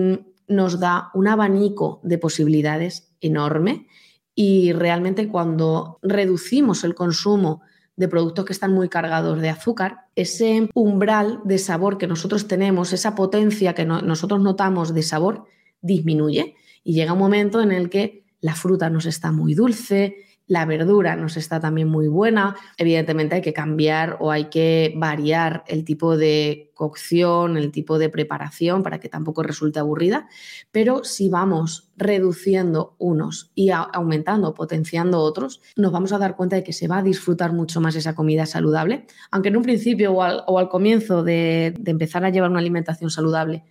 nos 0.47 0.79
da 0.79 1.09
un 1.13 1.27
abanico 1.27 1.99
de 2.03 2.17
posibilidades 2.17 3.13
enorme 3.21 3.87
y 4.35 4.73
realmente 4.73 5.27
cuando 5.27 5.99
reducimos 6.01 6.83
el 6.83 6.95
consumo 6.95 7.61
de 7.95 8.07
productos 8.07 8.45
que 8.45 8.53
están 8.53 8.73
muy 8.73 8.89
cargados 8.89 9.41
de 9.41 9.49
azúcar, 9.49 10.07
ese 10.15 10.69
umbral 10.73 11.41
de 11.43 11.57
sabor 11.57 11.97
que 11.97 12.07
nosotros 12.07 12.47
tenemos, 12.47 12.93
esa 12.93 13.15
potencia 13.15 13.73
que 13.73 13.85
nosotros 13.85 14.41
notamos 14.41 14.93
de 14.93 15.03
sabor, 15.03 15.45
disminuye 15.81 16.55
y 16.83 16.93
llega 16.93 17.13
un 17.13 17.19
momento 17.19 17.61
en 17.61 17.71
el 17.71 17.89
que 17.89 18.23
la 18.39 18.55
fruta 18.55 18.89
nos 18.89 19.05
está 19.05 19.31
muy 19.31 19.53
dulce, 19.53 20.15
la 20.51 20.65
verdura 20.65 21.15
nos 21.15 21.37
está 21.37 21.61
también 21.61 21.87
muy 21.87 22.09
buena. 22.09 22.57
Evidentemente 22.77 23.35
hay 23.35 23.41
que 23.41 23.53
cambiar 23.53 24.17
o 24.19 24.31
hay 24.31 24.49
que 24.49 24.93
variar 24.97 25.63
el 25.65 25.85
tipo 25.85 26.17
de 26.17 26.73
cocción, 26.73 27.55
el 27.55 27.71
tipo 27.71 27.97
de 27.97 28.09
preparación 28.09 28.83
para 28.83 28.99
que 28.99 29.07
tampoco 29.07 29.43
resulte 29.43 29.79
aburrida. 29.79 30.27
Pero 30.69 31.05
si 31.05 31.29
vamos 31.29 31.89
reduciendo 31.95 32.97
unos 32.97 33.53
y 33.55 33.69
aumentando, 33.69 34.53
potenciando 34.53 35.19
otros, 35.19 35.61
nos 35.77 35.93
vamos 35.93 36.11
a 36.11 36.17
dar 36.17 36.35
cuenta 36.35 36.57
de 36.57 36.65
que 36.65 36.73
se 36.73 36.89
va 36.89 36.97
a 36.97 37.03
disfrutar 37.03 37.53
mucho 37.53 37.79
más 37.79 37.95
esa 37.95 38.13
comida 38.13 38.45
saludable. 38.45 39.05
Aunque 39.31 39.47
en 39.47 39.55
un 39.55 39.63
principio 39.63 40.11
o 40.11 40.21
al, 40.59 40.67
comienzo 40.67 41.23
de, 41.23 41.73
de 41.79 41.91
empezar 41.91 42.25
a 42.25 42.29
llevar 42.29 42.49
una 42.49 42.59
alimentación 42.59 43.09
saludable, 43.09 43.63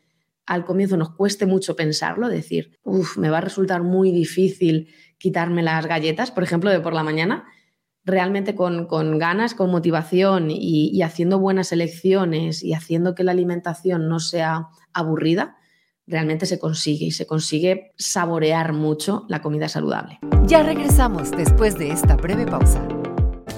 al 0.47 0.65
comienzo 0.65 0.97
nos 0.97 1.11
cueste 1.11 1.45
mucho 1.45 1.77
pensarlo, 1.77 2.29
decir, 2.29 2.79
uff, 2.83 3.19
me 3.19 3.29
va 3.29 3.39
a 3.39 3.43
resultar 3.43 3.83
muy 3.83 4.11
difícil 4.11 4.89
quitarme 5.21 5.63
las 5.63 5.87
galletas, 5.87 6.33
por 6.33 6.43
ejemplo, 6.43 6.71
de 6.71 6.81
por 6.81 6.95
la 6.95 7.05
mañana, 7.05 7.45
realmente 8.05 8.55
con, 8.55 8.89
ganas, 9.19 9.55
con 9.55 9.71
motivación 9.71 10.51
y, 10.51 11.01
haciendo 11.03 11.39
buenas 11.39 11.71
elecciones 11.71 12.65
y 12.65 12.73
haciendo 12.73 13.15
que 13.15 13.23
la 13.23 13.33
alimentación 13.33 14.09
no 14.09 14.19
sea 14.19 14.69
aburrida, 14.95 15.57
realmente 16.07 16.47
se 16.47 16.59
consigue 16.59 17.07
y 17.07 17.11
se 17.13 17.27
consigue 17.27 17.93
saborear 17.97 18.73
mucho 18.73 19.27
la 19.29 19.43
comida 19.43 19.69
saludable. 19.69 20.19
Ya 20.47 20.63
regresamos 20.63 21.31
después 21.31 21.79
de 21.79 21.91
esta 21.91 22.17
breve 22.17 22.47
pausa. 22.47 22.83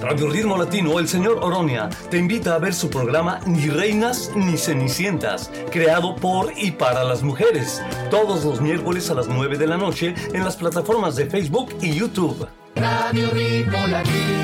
Radio 0.02 0.28
Ritmo 0.28 0.58
Latino, 0.58 0.98
el 0.98 1.06
señor 1.06 1.38
Oronia, 1.40 1.88
te 2.10 2.18
invita 2.18 2.56
a 2.56 2.58
ver 2.58 2.74
su 2.74 2.90
programa 2.90 3.38
Ni 3.46 3.68
Reinas 3.68 4.32
ni 4.34 4.56
Cenicientas, 4.56 5.48
creado 5.70 6.16
por 6.16 6.52
y 6.58 6.72
para 6.72 7.04
las 7.04 7.22
mujeres, 7.22 7.80
todos 8.10 8.44
los 8.44 8.60
miércoles 8.60 9.08
a 9.10 9.14
las 9.14 9.28
9 9.28 9.58
de 9.58 9.66
la 9.68 9.76
noche 9.76 10.12
en 10.32 10.42
las 10.42 10.56
plataformas 10.56 11.14
de 11.14 11.26
Facebook 11.26 11.72
y 11.80 11.94
YouTube. 11.94 12.48
Radio 12.74 13.30
Ritmo 13.30 13.86
Latino. 13.86 14.42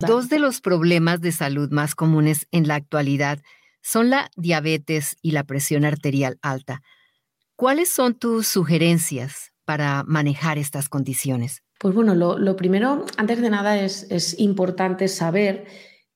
Dos 0.00 0.28
de 0.28 0.40
los 0.40 0.60
problemas 0.60 1.20
de 1.20 1.30
salud 1.30 1.70
más 1.70 1.94
comunes 1.94 2.48
en 2.50 2.66
la 2.66 2.74
actualidad 2.74 3.40
son 3.82 4.10
la 4.10 4.32
diabetes 4.34 5.16
y 5.22 5.30
la 5.30 5.44
presión 5.44 5.84
arterial 5.84 6.40
alta. 6.42 6.82
¿Cuáles 7.54 7.88
son 7.88 8.14
tus 8.14 8.48
sugerencias 8.48 9.52
para 9.64 10.02
manejar 10.02 10.58
estas 10.58 10.88
condiciones? 10.88 11.62
Pues 11.78 11.94
bueno, 11.94 12.14
lo, 12.14 12.56
primero, 12.56 13.04
antes 13.18 13.40
de 13.42 13.50
nada, 13.50 13.78
es, 13.78 14.38
importante 14.38 15.08
saber 15.08 15.66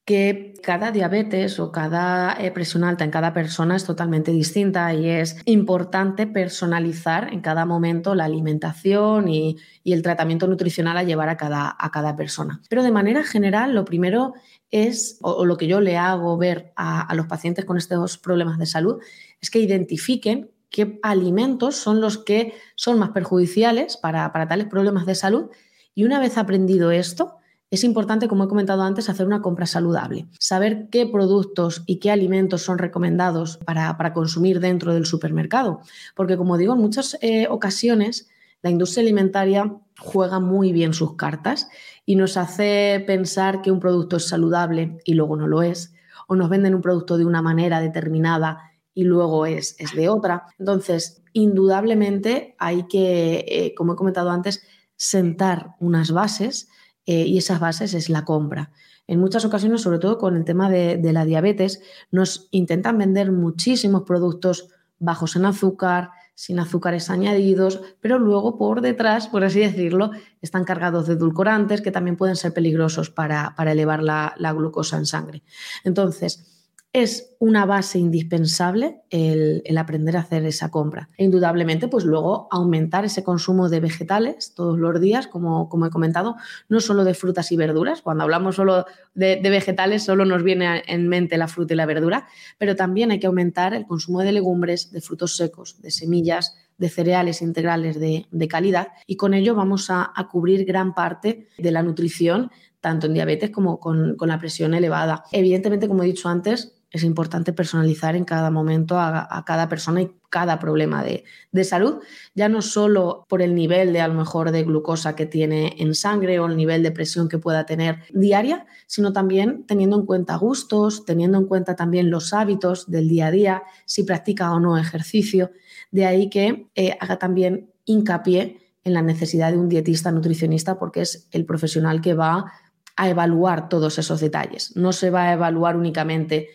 que 0.06 0.54
cada 0.62 0.90
diabetes 0.90 1.60
o 1.60 1.70
cada 1.70 2.32
eh, 2.40 2.50
presión 2.50 2.82
alta 2.82 3.04
en 3.04 3.10
cada 3.10 3.34
persona 3.34 3.76
es 3.76 3.84
totalmente 3.84 4.32
distinta 4.32 4.92
y 4.94 5.08
es 5.08 5.36
importante 5.44 6.26
personalizar 6.26 7.32
en 7.32 7.42
cada 7.42 7.66
momento 7.66 8.14
la 8.14 8.24
alimentación 8.24 9.28
y, 9.28 9.58
el 9.84 10.02
tratamiento 10.02 10.46
nutricional 10.46 10.96
a 10.96 11.02
llevar 11.02 11.28
a 11.28 11.36
cada, 11.36 11.76
a 11.78 11.90
cada, 11.90 12.16
persona. 12.16 12.62
Pero 12.68 12.82
de 12.82 12.92
manera 12.92 13.22
general, 13.22 13.74
lo 13.74 13.84
primero 13.84 14.32
es, 14.70 15.18
o, 15.20 15.44
lo 15.44 15.56
que 15.58 15.66
yo 15.66 15.80
le 15.80 15.98
hago 15.98 16.38
ver 16.38 16.72
a, 16.76 17.02
a 17.02 17.14
los 17.14 17.26
pacientes 17.26 17.64
con 17.66 17.76
estos 17.76 18.16
problemas 18.18 18.58
de 18.58 18.66
salud, 18.66 18.98
es 19.40 19.50
que 19.50 19.58
identifiquen 19.58 20.50
qué 20.70 20.98
alimentos 21.02 21.76
son 21.76 22.00
los 22.00 22.18
que 22.18 22.54
son 22.76 22.98
más 22.98 23.10
perjudiciales 23.10 23.96
para, 23.96 24.32
tales 24.32 24.66
problemas 24.66 25.06
de 25.06 25.14
salud. 25.14 25.50
Y 25.94 26.04
una 26.04 26.20
vez 26.20 26.38
aprendido 26.38 26.90
esto, 26.90 27.36
es 27.70 27.84
importante, 27.84 28.26
como 28.26 28.44
he 28.44 28.48
comentado 28.48 28.82
antes, 28.82 29.08
hacer 29.08 29.26
una 29.26 29.42
compra 29.42 29.66
saludable, 29.66 30.26
saber 30.38 30.88
qué 30.90 31.06
productos 31.06 31.82
y 31.86 31.98
qué 31.98 32.10
alimentos 32.10 32.62
son 32.62 32.78
recomendados 32.78 33.58
para, 33.58 34.12
consumir 34.12 34.60
dentro 34.60 34.94
del 34.94 35.06
supermercado. 35.06 35.80
Porque, 36.16 36.36
como 36.36 36.56
digo, 36.56 36.74
en 36.74 36.80
muchas 36.80 37.16
eh, 37.20 37.46
ocasiones 37.48 38.28
la 38.62 38.70
industria 38.70 39.02
alimentaria 39.02 39.72
juega 39.98 40.38
muy 40.38 40.72
bien 40.72 40.92
sus 40.92 41.16
cartas 41.16 41.68
y 42.04 42.16
nos 42.16 42.36
hace 42.36 43.02
pensar 43.06 43.62
que 43.62 43.70
un 43.70 43.80
producto 43.80 44.16
es 44.16 44.28
saludable 44.28 44.98
y 45.04 45.14
luego 45.14 45.36
no 45.36 45.46
lo 45.46 45.62
es, 45.62 45.94
o 46.26 46.36
nos 46.36 46.50
venden 46.50 46.74
un 46.74 46.82
producto 46.82 47.16
de 47.16 47.24
una 47.24 47.42
manera 47.42 47.80
determinada 47.80 48.69
y 49.00 49.04
luego 49.04 49.46
es, 49.46 49.76
es 49.78 49.94
de 49.94 50.10
otra. 50.10 50.44
Entonces, 50.58 51.22
indudablemente 51.32 52.54
hay 52.58 52.86
que, 52.86 53.46
eh, 53.48 53.74
como 53.74 53.94
he 53.94 53.96
comentado 53.96 54.30
antes, 54.30 54.62
sentar 54.94 55.74
unas 55.80 56.12
bases 56.12 56.68
eh, 57.06 57.24
y 57.24 57.38
esas 57.38 57.60
bases 57.60 57.94
es 57.94 58.10
la 58.10 58.26
compra. 58.26 58.72
En 59.06 59.18
muchas 59.18 59.46
ocasiones, 59.46 59.80
sobre 59.80 59.98
todo 59.98 60.18
con 60.18 60.36
el 60.36 60.44
tema 60.44 60.68
de, 60.68 61.12
la 61.14 61.24
diabetes, 61.24 61.80
nos 62.10 62.48
intentan 62.50 62.98
vender 62.98 63.32
muchísimos 63.32 64.02
productos 64.02 64.68
bajos 64.98 65.34
en 65.34 65.46
azúcar, 65.46 66.10
sin 66.34 66.60
azúcares 66.60 67.08
añadidos, 67.08 67.80
pero 68.00 68.18
luego 68.18 68.58
por 68.58 68.82
detrás, 68.82 69.28
por 69.28 69.44
así 69.44 69.60
decirlo, 69.60 70.10
están 70.42 70.64
cargados 70.64 71.06
de 71.06 71.14
edulcorantes 71.14 71.80
que 71.80 71.90
también 71.90 72.16
pueden 72.16 72.36
ser 72.36 72.52
peligrosos 72.52 73.08
para, 73.08 73.54
para 73.56 73.72
elevar 73.72 74.02
la, 74.02 74.52
glucosa 74.52 74.98
en 74.98 75.06
sangre. 75.06 75.42
Entonces, 75.84 76.59
es 76.92 77.36
una 77.38 77.66
base 77.66 78.00
indispensable 78.00 79.02
el, 79.10 79.62
aprender 79.78 80.16
a 80.16 80.20
hacer 80.20 80.44
esa 80.44 80.70
compra. 80.70 81.08
E 81.16 81.24
indudablemente, 81.24 81.86
pues 81.86 82.04
luego 82.04 82.48
aumentar 82.50 83.04
ese 83.04 83.22
consumo 83.22 83.68
de 83.68 83.78
vegetales 83.78 84.54
todos 84.54 84.76
los 84.76 85.00
días, 85.00 85.28
como, 85.28 85.68
como 85.68 85.86
he 85.86 85.90
comentado, 85.90 86.36
no 86.68 86.80
solo 86.80 87.04
de 87.04 87.14
frutas 87.14 87.52
y 87.52 87.56
verduras. 87.56 88.02
Cuando 88.02 88.24
hablamos 88.24 88.56
solo 88.56 88.86
de, 89.14 89.40
vegetales, 89.40 90.02
solo 90.02 90.24
nos 90.24 90.42
viene 90.42 90.82
en 90.86 91.08
mente 91.08 91.38
la 91.38 91.46
fruta 91.46 91.74
y 91.74 91.76
la 91.76 91.86
verdura, 91.86 92.26
pero 92.58 92.74
también 92.74 93.12
hay 93.12 93.20
que 93.20 93.28
aumentar 93.28 93.72
el 93.72 93.86
consumo 93.86 94.20
de 94.20 94.32
legumbres, 94.32 94.90
de 94.90 95.00
frutos 95.00 95.36
secos, 95.36 95.80
de 95.80 95.92
semillas, 95.92 96.56
de 96.76 96.88
cereales 96.88 97.40
integrales 97.40 98.00
de, 98.00 98.48
calidad 98.48 98.88
y 99.06 99.16
con 99.16 99.34
ello 99.34 99.54
vamos 99.54 99.90
a, 99.90 100.12
cubrir 100.30 100.64
gran 100.64 100.94
parte 100.94 101.46
de 101.58 101.70
la 101.70 101.82
nutrición 101.82 102.50
tanto 102.80 103.06
en 103.06 103.12
diabetes 103.12 103.50
como 103.50 103.78
con, 103.78 104.16
con 104.16 104.28
la 104.28 104.38
presión 104.38 104.72
elevada. 104.72 105.24
Evidentemente, 105.30 105.86
como 105.86 106.02
he 106.02 106.06
dicho 106.06 106.30
antes, 106.30 106.79
es 106.92 107.04
importante 107.04 107.52
personalizar 107.52 108.16
en 108.16 108.24
cada 108.24 108.50
momento 108.50 108.98
a, 108.98 109.44
cada 109.46 109.68
persona 109.68 110.02
y 110.02 110.10
cada 110.28 110.58
problema 110.58 111.04
de, 111.04 111.24
salud, 111.64 112.00
ya 112.34 112.48
no 112.48 112.62
solo 112.62 113.26
por 113.28 113.42
el 113.42 113.54
nivel 113.54 113.92
de 113.92 114.00
a 114.00 114.08
lo 114.08 114.14
mejor 114.14 114.50
de 114.50 114.64
glucosa 114.64 115.14
que 115.14 115.26
tiene 115.26 115.76
en 115.78 115.94
sangre 115.94 116.40
o 116.40 116.46
el 116.46 116.56
nivel 116.56 116.82
de 116.82 116.90
presión 116.90 117.28
que 117.28 117.38
pueda 117.38 117.64
tener 117.64 118.00
diaria, 118.12 118.66
sino 118.86 119.12
también 119.12 119.64
teniendo 119.66 119.96
en 119.96 120.06
cuenta 120.06 120.36
gustos, 120.36 121.04
teniendo 121.04 121.38
en 121.38 121.46
cuenta 121.46 121.76
también 121.76 122.10
los 122.10 122.32
hábitos 122.32 122.90
del 122.90 123.08
día 123.08 123.28
a 123.28 123.30
día, 123.30 123.62
si 123.84 124.02
practica 124.02 124.52
o 124.52 124.58
no 124.58 124.76
ejercicio. 124.76 125.52
De 125.92 126.06
ahí 126.06 126.28
que 126.28 126.70
eh, 126.74 126.96
haga 127.00 127.18
también 127.18 127.70
hincapié 127.84 128.58
en 128.82 128.94
la 128.94 129.02
necesidad 129.02 129.52
de 129.52 129.58
un 129.58 129.68
dietista 129.68 130.10
nutricionista 130.10 130.78
porque 130.78 131.02
es 131.02 131.28
el 131.30 131.44
profesional 131.44 132.00
que 132.00 132.14
va 132.14 132.52
a 132.96 133.08
evaluar 133.08 133.68
todos 133.68 133.98
esos 133.98 134.20
detalles. 134.20 134.76
No 134.76 134.92
se 134.92 135.10
va 135.10 135.24
a 135.24 135.32
evaluar 135.32 135.76
únicamente 135.76 136.48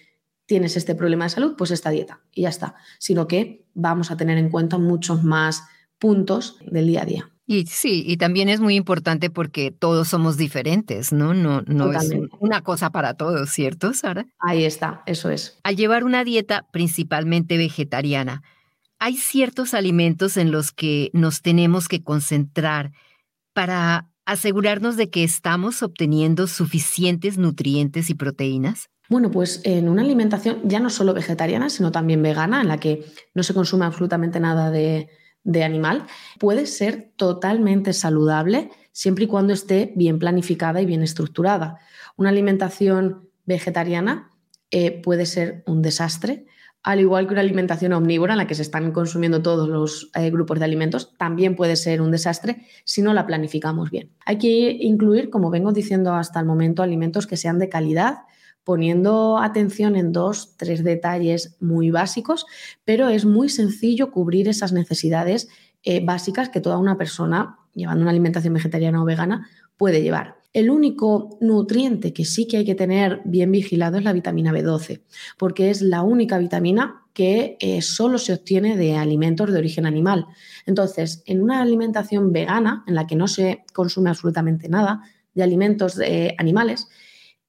tienes 0.46 0.78
este 0.78 0.96
problema 0.96 1.26
de 1.26 1.32
salud, 1.32 1.56
pues 1.58 1.72
esta 1.72 1.90
dieta 1.90 2.22
y 2.34 2.44
ya 2.44 2.50
está, 2.50 2.76
sino 3.00 3.28
que 3.28 3.66
vamos 3.74 4.12
a 4.12 4.18
tener 4.18 4.38
en 4.38 4.50
cuenta 4.50 4.78
muchos 4.78 5.24
más 5.24 5.64
puntos 6.00 6.58
del 6.66 6.88
día 6.88 7.02
a 7.02 7.06
día. 7.06 7.32
Y 7.48 7.68
sí, 7.68 8.04
y 8.08 8.18
también 8.18 8.50
es 8.50 8.60
muy 8.60 8.76
importante 8.76 9.30
porque 9.30 9.70
todos 9.70 10.08
somos 10.08 10.36
diferentes, 10.36 11.12
¿no? 11.12 11.36
No, 11.36 11.62
no 11.62 11.92
es 11.92 12.12
una 12.40 12.62
cosa 12.62 12.90
para 12.90 13.14
todos, 13.14 13.52
¿cierto, 13.52 13.94
Sara? 13.94 14.26
Ahí 14.40 14.66
está, 14.66 15.04
eso 15.06 15.30
es. 15.30 15.60
Al 15.64 15.76
llevar 15.76 16.04
una 16.04 16.24
dieta 16.24 16.66
principalmente 16.72 17.58
vegetariana, 17.58 18.42
hay 18.98 19.18
ciertos 19.18 19.76
alimentos 19.76 20.38
en 20.38 20.52
los 20.52 20.72
que 20.72 21.12
nos 21.14 21.44
tenemos 21.44 21.88
que 21.88 22.02
concentrar 22.02 22.92
para 23.54 24.10
asegurarnos 24.26 24.98
de 24.98 25.12
que 25.12 25.24
estamos 25.24 25.84
obteniendo 25.84 26.48
suficientes 26.48 27.38
nutrientes 27.38 28.10
y 28.10 28.16
proteínas. 28.16 28.90
Bueno, 29.10 29.32
pues 29.32 29.62
en 29.64 29.90
una 29.90 30.02
alimentación 30.02 30.60
ya 30.64 30.80
no 30.80 30.90
solo 30.90 31.14
vegetariana, 31.14 31.70
sino 31.70 31.92
también 31.92 32.22
vegana, 32.22 32.62
en 32.62 32.68
la 32.68 32.78
que 32.78 33.06
no 33.34 33.44
se 33.44 33.54
consume 33.54 33.86
absolutamente 33.86 34.40
nada 34.40 34.72
de, 34.72 35.10
de 35.44 35.64
animal, 35.64 36.06
puede 36.40 36.66
ser 36.66 37.12
totalmente 37.16 37.94
saludable 37.94 38.72
siempre 38.92 39.26
y 39.26 39.28
cuando 39.28 39.54
esté 39.54 39.94
bien 39.96 40.20
planificada 40.20 40.82
y 40.82 40.86
bien 40.86 41.04
estructurada. 41.04 41.80
Una 42.18 42.30
alimentación 42.30 43.30
vegetariana 43.46 44.32
eh, 44.72 45.02
puede 45.02 45.26
ser 45.26 45.64
un 45.68 45.82
desastre, 45.82 46.46
al 46.82 47.00
igual 47.00 47.28
que 47.28 47.34
una 47.34 47.42
alimentación 47.42 47.94
omnívora 47.94 48.34
en 48.34 48.38
la 48.38 48.48
que 48.48 48.56
se 48.56 48.62
están 48.62 48.92
consumiendo 48.92 49.42
todos 49.42 49.70
los 49.70 50.12
eh, 50.16 50.30
grupos 50.32 50.60
de 50.60 50.66
alimentos, 50.66 51.16
también 51.18 51.56
puede 51.56 51.76
ser 51.76 52.02
un 52.02 52.12
desastre 52.12 52.66
si 52.84 53.02
no 53.02 53.14
la 53.14 53.26
planificamos 53.28 53.92
bien. 53.92 54.12
Hay 54.26 54.38
que 54.38 54.72
incluir, 54.80 55.30
como 55.30 55.50
vengo 55.50 55.72
diciendo 55.72 56.14
hasta 56.14 56.40
el 56.40 56.46
momento, 56.46 56.84
alimentos 56.84 57.28
que 57.28 57.38
sean 57.38 57.60
de 57.60 57.70
calidad, 57.70 58.20
poniendo 58.66 59.38
atención 59.38 59.96
en 59.96 60.12
dos, 60.12 60.58
tres 60.58 60.84
detalles 60.84 61.56
muy 61.62 61.92
básicos, 61.92 62.46
pero 62.84 63.08
es 63.08 63.24
muy 63.24 63.48
sencillo 63.48 64.12
cubrir 64.12 64.50
esas 64.50 64.74
necesidades 64.74 65.48
eh, 65.84 66.04
básicas 66.04 66.50
que 66.50 66.60
toda 66.60 66.80
una 66.80 66.98
persona 66.98 67.60
llevando 67.76 68.02
una 68.02 68.12
alimentación 68.12 68.56
vegetariana 68.56 69.02
o 69.02 69.06
vegana 69.06 69.48
puede 69.78 70.02
llevar. 70.02 70.38
El 70.52 70.70
único 70.70 71.38
nutriente 71.42 72.12
que 72.12 72.26
sí 72.26 72.48
que 72.48 72.58
hay 72.58 72.66
que 72.66 72.76
tener 72.76 73.22
bien 73.26 73.52
vigilado 73.52 73.98
es 73.98 74.04
la 74.04 74.14
vitamina 74.14 74.52
B12, 74.52 75.02
porque 75.38 75.70
es 75.70 75.82
la 75.82 76.02
única 76.02 76.38
vitamina 76.38 77.04
que 77.14 77.58
eh, 77.60 77.82
solo 77.82 78.18
se 78.18 78.34
obtiene 78.34 78.78
de 78.78 78.96
alimentos 78.96 79.52
de 79.52 79.60
origen 79.60 79.86
animal. 79.86 80.26
Entonces, 80.66 81.24
en 81.28 81.44
una 81.44 81.62
alimentación 81.62 82.32
vegana, 82.32 82.84
en 82.88 82.96
la 82.96 83.06
que 83.06 83.16
no 83.16 83.28
se 83.28 83.64
consume 83.74 84.10
absolutamente 84.10 84.70
nada 84.70 85.02
de 85.34 85.44
alimentos 85.44 85.96
de 85.96 86.34
animales, 86.38 86.88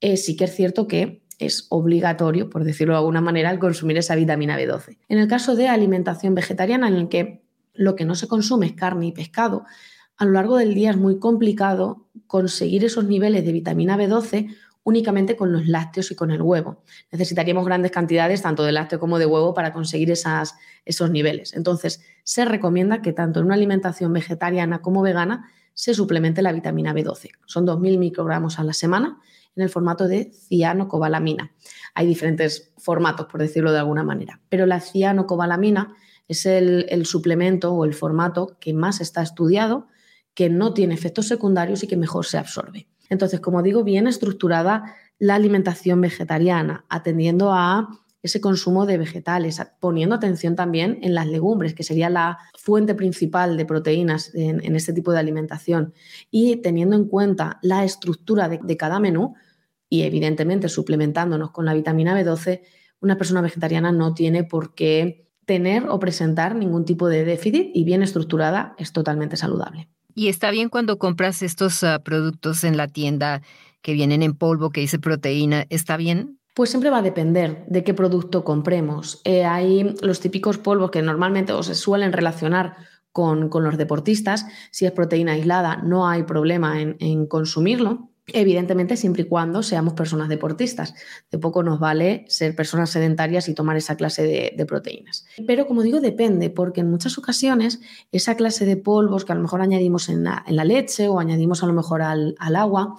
eh, 0.01 0.17
sí 0.17 0.37
que 0.37 0.45
es 0.45 0.55
cierto 0.55 0.87
que 0.87 1.23
es 1.39 1.67
obligatorio, 1.69 2.49
por 2.49 2.65
decirlo 2.65 2.95
de 2.95 2.99
alguna 2.99 3.21
manera, 3.21 3.51
el 3.51 3.59
consumir 3.59 3.99
esa 3.99 4.15
vitamina 4.15 4.59
B12. 4.59 4.99
En 5.09 5.19
el 5.19 5.29
caso 5.29 5.55
de 5.55 5.69
alimentación 5.69 6.35
vegetariana, 6.35 6.89
en 6.89 6.95
el 6.95 7.09
que 7.09 7.43
lo 7.75 7.95
que 7.95 8.05
no 8.05 8.15
se 8.15 8.27
consume 8.27 8.67
es 8.67 8.73
carne 8.73 9.07
y 9.07 9.13
pescado, 9.13 9.65
a 10.17 10.25
lo 10.25 10.33
largo 10.33 10.57
del 10.57 10.75
día 10.75 10.91
es 10.91 10.97
muy 10.97 11.19
complicado 11.19 12.07
conseguir 12.27 12.85
esos 12.85 13.05
niveles 13.05 13.45
de 13.45 13.53
vitamina 13.53 13.99
B12 13.99 14.57
únicamente 14.83 15.37
con 15.37 15.53
los 15.53 15.67
lácteos 15.67 16.13
y 16.13 16.15
con 16.15 16.31
el 16.31 16.41
huevo. 16.41 16.85
Necesitaríamos 17.11 17.67
grandes 17.67 17.91
cantidades 17.91 18.43
tanto 18.43 18.63
de 18.63 18.71
lácteo 18.71 19.01
como 19.01 19.19
de 19.19 19.27
huevo 19.27 19.53
para 19.53 19.73
conseguir 19.73 20.13
esos 20.13 21.11
niveles. 21.11 21.55
Entonces, 21.55 22.03
se 22.23 22.45
recomienda 22.45 23.03
que 23.03 23.13
tanto 23.13 23.41
en 23.41 23.47
una 23.47 23.57
alimentación 23.57 24.13
vegetariana 24.13 24.83
como 24.83 25.03
vegana 25.03 25.51
se 25.75 25.93
suplemente 25.93 26.41
la 26.41 26.53
vitamina 26.53 26.95
B12. 26.95 27.31
Son 27.47 27.67
2.000 27.67 27.99
microgramos 27.99 28.61
a 28.61 28.63
la 28.63 28.73
semana 28.73 29.19
en 29.57 29.63
el 29.63 29.71
formato 29.71 30.07
de 30.07 30.31
cianocobalamina. 30.33 31.53
Hay 31.95 32.07
diferentes 32.07 32.73
formatos, 32.77 33.27
por 33.27 33.41
decirlo 33.41 33.73
de 33.73 33.79
alguna 33.79 34.05
manera, 34.05 34.41
pero 34.49 34.67
la 34.67 34.81
cianocobalamina 34.81 35.97
es 36.29 36.47
el, 36.47 37.07
suplemento 37.07 37.73
o 37.73 37.85
el 37.85 37.95
formato 37.95 38.57
que 38.61 38.75
más 38.75 39.01
está 39.01 39.23
estudiado, 39.23 39.87
que 40.35 40.51
no 40.51 40.75
tiene 40.75 40.95
efectos 40.95 41.29
secundarios 41.29 41.83
y 41.83 41.87
que 41.87 41.97
mejor 41.97 42.27
se 42.27 42.39
absorbe. 42.39 42.89
Entonces, 43.09 43.41
como 43.41 43.63
digo, 43.63 43.85
bien 43.85 44.07
estructurada 44.07 44.95
la 45.19 45.37
alimentación 45.37 46.01
vegetariana, 46.01 46.85
atendiendo 46.89 47.53
a 47.53 47.89
ese 48.23 48.41
consumo 48.41 48.87
de 48.87 48.99
vegetales, 48.99 49.63
poniendo 49.79 50.17
atención 50.17 50.57
también 50.57 50.99
en 51.03 51.15
las 51.15 51.29
legumbres, 51.29 51.75
que 51.75 51.85
sería 51.85 52.11
la 52.11 52.39
fuente 52.59 52.97
principal 52.97 53.57
de 53.57 53.65
proteínas 53.65 54.35
en, 54.35 54.75
este 54.75 54.93
tipo 54.93 55.13
de 55.13 55.21
alimentación, 55.21 55.95
y 56.31 56.57
teniendo 56.57 56.97
en 56.97 57.07
cuenta 57.07 57.61
la 57.63 57.85
estructura 57.85 58.49
de 58.49 58.77
cada 58.77 58.99
menú, 58.99 59.37
y 59.89 60.03
evidentemente 60.03 60.69
suplementándonos 60.69 61.51
con 61.51 61.65
la 61.65 61.75
vitamina 61.75 62.21
B12, 62.21 62.63
una 63.01 63.17
persona 63.17 63.41
vegetariana 63.41 63.93
no 63.93 64.15
tiene 64.15 64.45
por 64.45 64.75
qué 64.75 65.29
tener 65.45 65.89
o 65.89 65.99
presentar 65.99 66.57
ningún 66.57 66.85
tipo 66.85 67.09
de 67.09 67.25
déficit 67.25 67.71
y 67.73 67.85
bien 67.85 68.03
estructurada 68.03 68.75
es 68.79 68.93
totalmente 68.93 69.37
saludable. 69.37 69.89
Y 70.15 70.29
está 70.29 70.51
bien 70.51 70.69
cuando 70.69 70.99
compras 70.99 71.43
estos 71.43 71.85
ah, 71.85 72.01
productos 72.01 72.65
en 72.65 72.77
la 72.77 72.89
tienda 72.89 73.43
que 73.83 73.93
vienen 73.93 74.23
en 74.23 74.35
polvo, 74.35 74.71
que 74.71 74.81
dice 74.81 74.99
proteína, 74.99 75.67
¿está 75.71 75.97
bien? 75.97 76.41
Pues 76.55 76.71
siempre 76.71 76.91
va 76.91 76.99
a 76.99 77.03
depender 77.03 77.65
de 77.69 77.85
qué 77.85 77.95
producto 77.95 78.43
compremos. 78.43 79.21
Eh, 79.25 79.45
hay 79.45 79.95
los 80.01 80.21
típicos 80.21 80.59
polvos 80.59 80.91
que 80.91 81.03
normalmente 81.03 81.53
o 81.53 81.63
se 81.63 81.75
suelen 81.75 82.13
relacionar 82.13 82.77
con, 83.13 83.51
los 83.53 83.77
deportistas. 83.77 84.47
Si 84.71 84.87
es 84.87 84.93
proteína 84.93 85.33
aislada, 85.33 85.77
no 85.77 86.09
hay 86.09 86.23
problema 86.23 86.81
en 86.81 87.27
consumirlo. 87.27 88.11
Evidentemente, 88.33 88.97
siempre 88.97 89.23
y 89.23 89.27
cuando 89.27 89.63
seamos 89.63 89.95
personas 89.95 90.29
deportistas. 90.29 90.95
De 91.31 91.39
poco 91.39 91.63
nos 91.63 91.79
vale 91.79 92.25
ser 92.27 92.57
personas 92.57 92.91
sedentarias 92.91 93.49
y 93.49 93.55
tomar 93.55 93.77
esa 93.77 93.97
clase 93.97 94.53
de, 94.57 94.67
proteínas. 94.67 95.27
Pero 95.47 95.67
como 95.69 95.83
digo, 95.83 96.01
depende, 96.01 96.51
porque 96.51 96.81
en 96.81 96.91
muchas 96.91 97.19
ocasiones 97.19 97.81
esa 98.11 98.35
clase 98.35 98.67
de 98.67 98.77
polvos 98.77 99.25
que 99.25 99.31
a 99.31 99.37
lo 99.37 99.43
mejor 99.43 99.61
añadimos 99.61 100.09
en 100.09 100.25
la, 100.25 100.43
leche 100.65 101.07
o 101.07 101.21
añadimos 101.21 101.63
a 101.63 101.67
lo 101.67 101.73
mejor 101.73 102.03
al, 102.03 102.35
agua, 102.41 102.97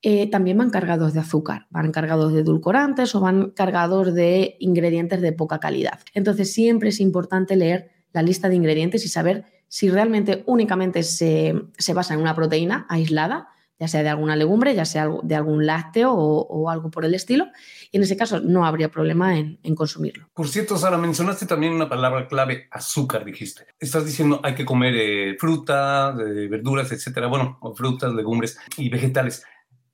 eh, 0.00 0.30
también 0.30 0.56
van 0.56 0.70
cargados 0.70 1.12
de 1.12 1.20
azúcar, 1.20 1.66
van 1.68 1.92
cargados 1.92 2.32
de 2.32 2.40
edulcorantes 2.40 3.14
o 3.14 3.20
van 3.20 3.50
cargados 3.50 4.14
de 4.14 4.56
ingredientes 4.58 5.20
de 5.20 5.32
poca 5.32 5.60
calidad. 5.60 6.00
Entonces 6.14 6.50
siempre 6.50 6.88
es 6.88 7.00
importante 7.00 7.56
leer 7.56 7.90
la 8.14 8.22
lista 8.22 8.48
de 8.48 8.56
ingredientes 8.56 9.04
y 9.04 9.08
saber 9.08 9.44
si 9.68 9.90
realmente 9.90 10.42
únicamente 10.46 11.02
se, 11.02 11.54
se 11.76 11.92
basa 11.92 12.14
en 12.14 12.20
una 12.20 12.34
proteína 12.34 12.86
aislada 12.88 13.48
ya 13.82 13.88
sea 13.88 14.04
de 14.04 14.10
alguna 14.10 14.36
legumbre, 14.36 14.76
ya 14.76 14.84
sea 14.84 15.10
de 15.24 15.34
algún 15.34 15.66
lácteo 15.66 16.12
o, 16.14 16.70
algo 16.70 16.88
por 16.88 17.04
el 17.04 17.14
estilo, 17.14 17.48
y 17.90 17.96
en 17.96 18.04
ese 18.04 18.16
caso 18.16 18.38
no 18.38 18.64
habría 18.64 18.92
problema 18.92 19.36
en, 19.36 19.58
consumirlo. 19.74 20.28
Por 20.34 20.46
cierto, 20.46 20.78
Sara, 20.78 20.96
mencionaste 20.98 21.46
también 21.46 21.72
una 21.72 21.88
palabra 21.88 22.28
clave, 22.28 22.68
azúcar, 22.70 23.24
dijiste. 23.24 23.66
Estás 23.80 24.06
diciendo 24.06 24.40
hay 24.44 24.54
que 24.54 24.64
comer 24.64 24.94
eh, 24.94 25.36
fruta, 25.36 26.12
verduras, 26.12 26.92
etcétera, 26.92 27.26
bueno, 27.26 27.58
frutas, 27.74 28.14
legumbres 28.14 28.56
y 28.76 28.88
vegetales. 28.88 29.42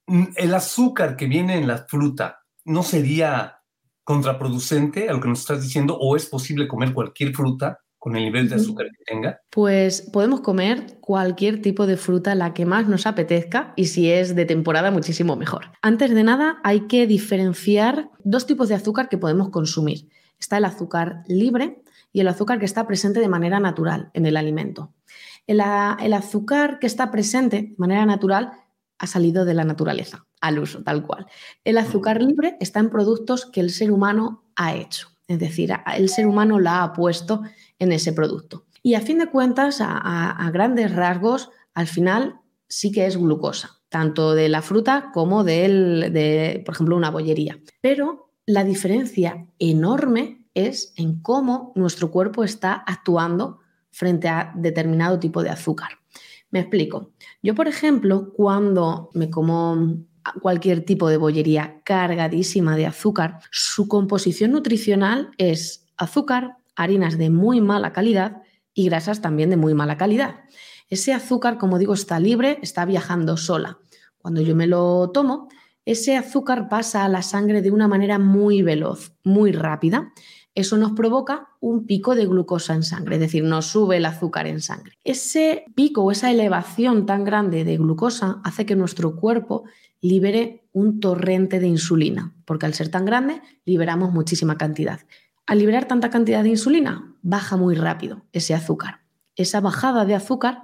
Mm, 0.07 0.25
¿El 0.37 0.53
azúcar 0.53 1.17
que 1.17 1.25
viene 1.25 1.57
en 1.57 1.67
la 1.67 1.79
fruta 1.79 2.41
no 2.67 2.83
sería 2.83 3.63
contraproducente 4.05 5.09
a 5.09 5.15
lo 5.15 5.21
que 5.21 5.29
nos 5.29 5.41
estás 5.41 5.63
diciendo 5.63 5.97
o 5.99 6.15
es 6.15 6.27
posible 6.27 6.69
comer 6.69 6.93
cualquier 6.93 7.33
fruta 7.33 7.81
con 8.09 8.17
el 8.17 8.25
nivel 8.25 8.49
de 8.49 8.57
azúcar 8.57 8.87
que 8.87 9.05
tenga? 9.05 9.41
Pues 9.51 10.03
podemos 10.03 10.41
comer 10.41 10.99
cualquier 11.01 11.61
tipo 11.61 11.87
de 11.87 11.97
fruta, 11.97 12.35
la 12.35 12.55
que 12.55 12.67
más 12.67 12.89
nos 12.89 13.07
apetezca 13.07 13.75
y 13.77 13.87
si 13.87 14.11
es 14.11 14.35
de 14.35 14.47
temporada 14.47 14.91
muchísimo 14.91 15.37
mejor. 15.37 15.67
Antes 15.83 16.15
de 16.15 16.25
nada 16.25 16.59
hay 16.65 16.87
que 16.89 17.07
diferenciar 17.07 18.11
dos 18.25 18.47
tipos 18.47 18.69
de 18.69 18.75
azúcar 18.75 19.09
que 19.09 19.19
podemos 19.19 19.51
consumir. 19.51 20.09
Está 20.41 20.57
el 20.57 20.65
azúcar 20.65 21.23
libre 21.29 21.83
y 22.13 22.21
el 22.21 22.29
azúcar 22.29 22.59
que 22.59 22.65
está 22.65 22.87
presente 22.87 23.21
de 23.21 23.29
manera 23.29 23.61
natural 23.61 24.11
en 24.15 24.27
el 24.27 24.37
alimento. 24.37 24.95
El, 25.47 25.61
el 26.01 26.13
azúcar 26.15 26.79
que 26.79 26.87
está 26.87 27.11
presente 27.11 27.57
de 27.57 27.75
manera 27.77 28.07
natural 28.07 28.53
ha 28.99 29.07
salido 29.07 29.45
de 29.45 29.55
la 29.55 29.65
naturaleza 29.65 30.27
al 30.41 30.59
uso, 30.59 30.83
tal 30.83 31.07
cual. 31.07 31.27
El 31.65 31.79
azúcar 31.79 32.23
libre 32.23 32.57
está 32.61 32.81
en 32.81 32.91
productos 32.91 33.47
que 33.47 33.61
el 33.61 33.71
ser 33.71 33.91
humano 33.91 34.45
ha 34.57 34.75
hecho. 34.75 35.18
Es 35.29 35.39
decir, 35.39 35.73
el 35.95 36.09
ser 36.09 36.27
humano 36.27 36.59
la 36.59 36.83
ha 36.83 36.93
puesto 36.95 37.43
en 37.79 37.93
ese 37.93 38.13
producto. 38.13 38.65
Y 38.83 38.95
a 38.95 39.03
fin 39.03 39.19
de 39.19 39.29
cuentas, 39.29 39.79
a, 39.81 40.51
grandes 40.53 40.95
rasgos, 40.95 41.51
al 41.75 41.87
final 41.87 42.41
sí 42.67 42.91
que 42.91 43.07
es 43.07 43.19
glucosa, 43.19 43.81
tanto 43.91 44.35
de 44.35 44.49
la 44.49 44.63
fruta 44.63 45.11
como 45.13 45.45
de, 45.45 46.63
por 46.65 46.75
ejemplo, 46.75 46.97
una 46.97 47.11
bollería. 47.11 47.61
Pero 47.83 48.31
la 48.47 48.65
diferencia 48.65 49.47
enorme 49.59 50.47
es 50.55 50.95
en 50.97 51.21
cómo 51.21 51.73
nuestro 51.75 52.11
cuerpo 52.11 52.43
está 52.43 52.73
actuando 52.73 53.59
frente 53.91 54.29
a 54.29 54.53
determinado 54.57 55.19
tipo 55.19 55.43
de 55.43 55.51
azúcar. 55.51 55.91
Me 56.51 56.61
explico. 56.61 57.13
Yo, 57.43 57.55
por 57.55 57.69
ejemplo, 57.69 58.33
cuando 58.33 59.11
me 59.13 59.29
como 59.29 59.99
cualquier 60.41 60.85
tipo 60.85 61.09
de 61.09 61.17
bollería 61.17 61.81
cargadísima 61.85 62.77
de 62.77 62.87
azúcar, 62.87 63.41
su 63.51 63.89
composición 63.89 64.53
nutricional 64.53 65.31
es 65.39 65.87
azúcar, 65.97 66.57
harinas 66.77 67.19
de 67.19 67.31
muy 67.31 67.61
mala 67.61 67.93
calidad 67.93 68.43
y 68.75 68.87
grasas 68.87 69.21
también 69.21 69.51
de 69.51 69.57
muy 69.57 69.75
mala 69.75 69.97
calidad. 69.97 70.37
Ese 70.89 71.13
azúcar, 71.13 71.59
como 71.59 71.79
digo, 71.79 71.95
está 71.95 72.19
libre, 72.21 72.59
está 72.63 72.85
viajando 72.85 73.37
sola. 73.37 73.79
cuando 74.19 74.41
yo 74.41 74.55
me 74.57 74.67
lo 74.67 75.11
tomo, 75.11 75.49
ese 75.85 76.17
azúcar 76.17 76.69
pasa 76.69 77.05
a 77.05 77.09
la 77.09 77.23
sangre 77.23 77.63
de 77.63 77.71
una 77.71 77.89
manera 77.89 78.19
muy 78.19 78.63
veloz, 78.63 79.13
muy 79.25 79.53
rápida. 79.53 80.13
Eso 80.55 80.77
nos 80.77 80.93
provoca 80.93 81.49
un 81.61 81.87
pico 81.87 82.15
de 82.15 82.27
glucosa 82.27 82.75
en 82.75 82.83
sangre, 82.83 83.15
es 83.15 83.21
decir, 83.21 83.45
nos 83.45 83.67
sube 83.67 83.97
el 83.97 84.05
azúcar 84.05 84.47
en 84.47 84.61
sangre. 84.61 84.99
Ese 85.05 85.65
pico 85.75 86.03
o 86.03 86.11
esa 86.11 86.31
elevación 86.31 87.07
tan 87.07 87.25
grande 87.25 87.65
de 87.65 87.77
glucosa 87.77 88.41
hace 88.45 88.67
que 88.67 88.77
nuestro 88.77 89.17
cuerpo 89.17 89.65
libere 90.01 90.69
un 90.73 91.01
torrente 91.01 91.61
de 91.61 91.67
insulina, 91.67 92.35
porque 92.45 92.67
al 92.67 92.75
ser 92.75 92.89
tan 92.89 93.05
grande 93.05 93.43
liberamos 93.65 94.13
muchísima 94.13 94.57
cantidad. 94.57 95.01
Al 95.47 95.59
liberar 95.59 95.87
tanta 95.87 96.11
cantidad 96.11 96.43
de 96.43 96.51
insulina, 96.51 97.17
baja 97.23 97.57
muy 97.57 97.75
rápido 97.75 98.27
ese 98.33 98.55
azúcar. 98.55 99.01
Esa 99.35 99.61
bajada 99.61 100.05
de 100.05 100.15
azúcar 100.15 100.63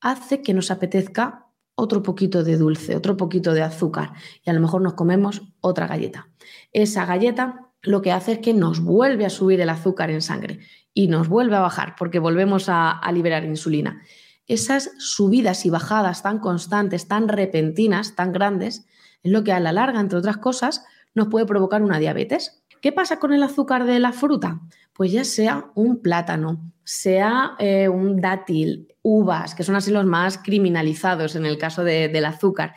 hace 0.00 0.42
que 0.42 0.54
nos 0.54 0.70
apetezca 0.70 1.46
otro 1.74 2.02
poquito 2.02 2.42
de 2.42 2.56
dulce, 2.56 2.96
otro 2.96 3.16
poquito 3.16 3.52
de 3.52 3.62
azúcar 3.62 4.12
y 4.44 4.50
a 4.50 4.52
lo 4.52 4.60
mejor 4.60 4.82
nos 4.82 4.94
comemos 4.94 5.42
otra 5.60 5.86
galleta. 5.86 6.28
Esa 6.72 7.04
galleta 7.04 7.70
lo 7.82 8.02
que 8.02 8.12
hace 8.12 8.32
es 8.32 8.38
que 8.38 8.54
nos 8.54 8.80
vuelve 8.80 9.26
a 9.26 9.30
subir 9.30 9.60
el 9.60 9.68
azúcar 9.68 10.10
en 10.10 10.22
sangre 10.22 10.60
y 10.92 11.08
nos 11.08 11.28
vuelve 11.28 11.56
a 11.56 11.60
bajar 11.60 11.94
porque 11.98 12.18
volvemos 12.18 12.68
a, 12.68 12.90
a 12.90 13.12
liberar 13.12 13.44
insulina. 13.44 14.02
Esas 14.46 14.92
subidas 14.98 15.66
y 15.66 15.70
bajadas 15.70 16.22
tan 16.22 16.38
constantes, 16.38 17.08
tan 17.08 17.28
repentinas, 17.28 18.14
tan 18.14 18.32
grandes, 18.32 18.86
es 19.22 19.32
lo 19.32 19.42
que 19.42 19.52
a 19.52 19.60
la 19.60 19.72
larga, 19.72 20.00
entre 20.00 20.18
otras 20.18 20.36
cosas, 20.36 20.84
nos 21.14 21.28
puede 21.28 21.46
provocar 21.46 21.82
una 21.82 21.98
diabetes. 21.98 22.62
¿Qué 22.80 22.92
pasa 22.92 23.18
con 23.18 23.32
el 23.32 23.42
azúcar 23.42 23.84
de 23.84 23.98
la 23.98 24.12
fruta? 24.12 24.60
Pues 24.92 25.10
ya 25.10 25.24
sea 25.24 25.70
un 25.74 26.00
plátano, 26.00 26.72
sea 26.84 27.56
eh, 27.58 27.88
un 27.88 28.20
dátil, 28.20 28.94
uvas, 29.02 29.54
que 29.54 29.64
son 29.64 29.74
así 29.74 29.90
los 29.90 30.04
más 30.04 30.38
criminalizados 30.38 31.34
en 31.34 31.46
el 31.46 31.58
caso 31.58 31.82
del 31.82 32.24
azúcar. 32.24 32.74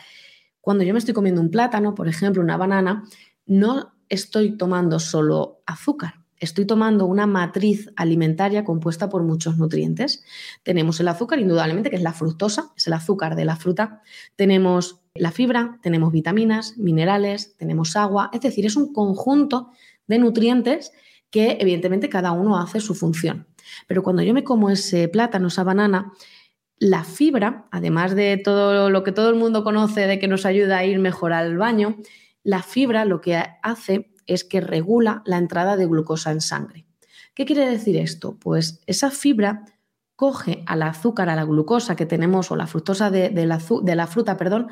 Cuando 0.61 0.83
yo 0.83 0.93
me 0.93 0.99
estoy 0.99 1.13
comiendo 1.13 1.41
un 1.41 1.51
plátano, 1.51 1.93
por 1.93 2.07
ejemplo, 2.07 2.41
una 2.41 2.57
banana, 2.57 3.03
no 3.45 3.93
estoy 4.09 4.57
tomando 4.57 4.99
solo 4.99 5.61
azúcar, 5.65 6.15
estoy 6.39 6.65
tomando 6.65 7.05
una 7.05 7.27
matriz 7.27 7.89
alimentaria 7.95 8.63
compuesta 8.63 9.09
por 9.09 9.23
muchos 9.23 9.57
nutrientes. 9.57 10.23
Tenemos 10.63 10.99
el 10.99 11.07
azúcar, 11.07 11.39
indudablemente, 11.39 11.89
que 11.89 11.97
es 11.97 12.01
la 12.01 12.13
fructosa, 12.13 12.71
es 12.75 12.87
el 12.87 12.93
azúcar 12.93 13.35
de 13.35 13.45
la 13.45 13.55
fruta. 13.55 14.01
Tenemos 14.35 15.01
la 15.13 15.31
fibra, 15.31 15.79
tenemos 15.81 16.11
vitaminas, 16.11 16.77
minerales, 16.77 17.55
tenemos 17.57 17.95
agua, 17.95 18.29
es 18.33 18.41
decir, 18.41 18.65
es 18.65 18.75
un 18.75 18.93
conjunto 18.93 19.71
de 20.07 20.19
nutrientes 20.19 20.91
que 21.29 21.57
evidentemente 21.59 22.09
cada 22.09 22.31
uno 22.31 22.57
hace 22.57 22.79
su 22.79 22.95
función. 22.95 23.47
Pero 23.87 24.01
cuando 24.01 24.23
yo 24.23 24.33
me 24.33 24.43
como 24.43 24.69
ese 24.69 25.07
plátano, 25.07 25.49
esa 25.49 25.63
banana, 25.63 26.13
la 26.77 27.03
fibra, 27.03 27.67
además 27.71 28.15
de 28.15 28.37
todo 28.37 28.89
lo 28.89 29.03
que 29.03 29.11
todo 29.11 29.29
el 29.29 29.35
mundo 29.35 29.63
conoce 29.63 30.07
de 30.07 30.17
que 30.17 30.27
nos 30.27 30.45
ayuda 30.45 30.77
a 30.77 30.85
ir 30.85 30.97
mejor 30.99 31.33
al 31.33 31.57
baño, 31.57 31.97
la 32.43 32.63
fibra 32.63 33.05
lo 33.05 33.21
que 33.21 33.43
hace 33.61 34.11
es 34.29 34.43
que 34.43 34.61
regula 34.61 35.21
la 35.25 35.37
entrada 35.37 35.77
de 35.77 35.85
glucosa 35.85 36.31
en 36.31 36.41
sangre. 36.41 36.85
¿Qué 37.33 37.45
quiere 37.45 37.69
decir 37.69 37.97
esto? 37.97 38.37
Pues 38.39 38.81
esa 38.85 39.11
fibra 39.11 39.65
coge 40.15 40.63
al 40.65 40.83
azúcar, 40.83 41.29
a 41.29 41.35
la 41.35 41.45
glucosa 41.45 41.95
que 41.95 42.05
tenemos 42.05 42.51
o 42.51 42.55
la 42.55 42.67
fructosa 42.67 43.09
de, 43.09 43.31
la, 43.45 43.61
de 43.83 43.95
la 43.95 44.07
fruta, 44.07 44.35
perdón, 44.35 44.67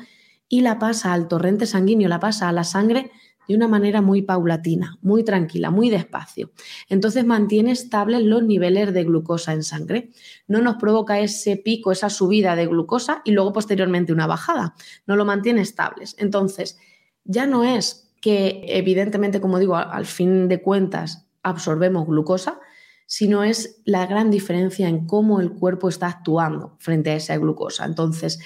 y 0.48 0.60
la 0.60 0.78
pasa 0.78 1.12
al 1.12 1.28
torrente 1.28 1.66
sanguíneo, 1.66 2.08
la 2.08 2.20
pasa 2.20 2.48
a 2.48 2.52
la 2.52 2.64
sangre 2.64 3.10
de 3.48 3.56
una 3.56 3.66
manera 3.66 4.02
muy 4.02 4.20
paulatina, 4.22 4.98
muy 5.00 5.24
tranquila, 5.24 5.70
muy 5.70 5.88
despacio. 5.88 6.52
Entonces 6.90 7.24
mantiene 7.24 7.72
estables 7.72 8.22
los 8.22 8.42
niveles 8.42 8.92
de 8.92 9.04
glucosa 9.04 9.54
en 9.54 9.62
sangre. 9.62 10.10
No 10.46 10.60
nos 10.60 10.76
provoca 10.76 11.18
ese 11.18 11.56
pico, 11.56 11.90
esa 11.90 12.10
subida 12.10 12.54
de 12.54 12.66
glucosa 12.66 13.22
y 13.24 13.32
luego 13.32 13.54
posteriormente 13.54 14.12
una 14.12 14.26
bajada. 14.26 14.74
No 15.06 15.16
lo 15.16 15.24
mantiene 15.24 15.62
estables. 15.62 16.14
Entonces, 16.18 16.78
ya 17.24 17.46
no 17.46 17.64
es 17.64 18.07
que 18.20 18.62
evidentemente, 18.66 19.40
como 19.40 19.58
digo, 19.58 19.76
al 19.76 20.06
fin 20.06 20.48
de 20.48 20.60
cuentas 20.62 21.26
absorbemos 21.42 22.06
glucosa, 22.06 22.60
sino 23.06 23.42
es 23.42 23.80
la 23.84 24.06
gran 24.06 24.30
diferencia 24.30 24.88
en 24.88 25.06
cómo 25.06 25.40
el 25.40 25.52
cuerpo 25.52 25.88
está 25.88 26.08
actuando 26.08 26.76
frente 26.78 27.10
a 27.10 27.14
esa 27.14 27.36
glucosa. 27.38 27.84
Entonces, 27.84 28.38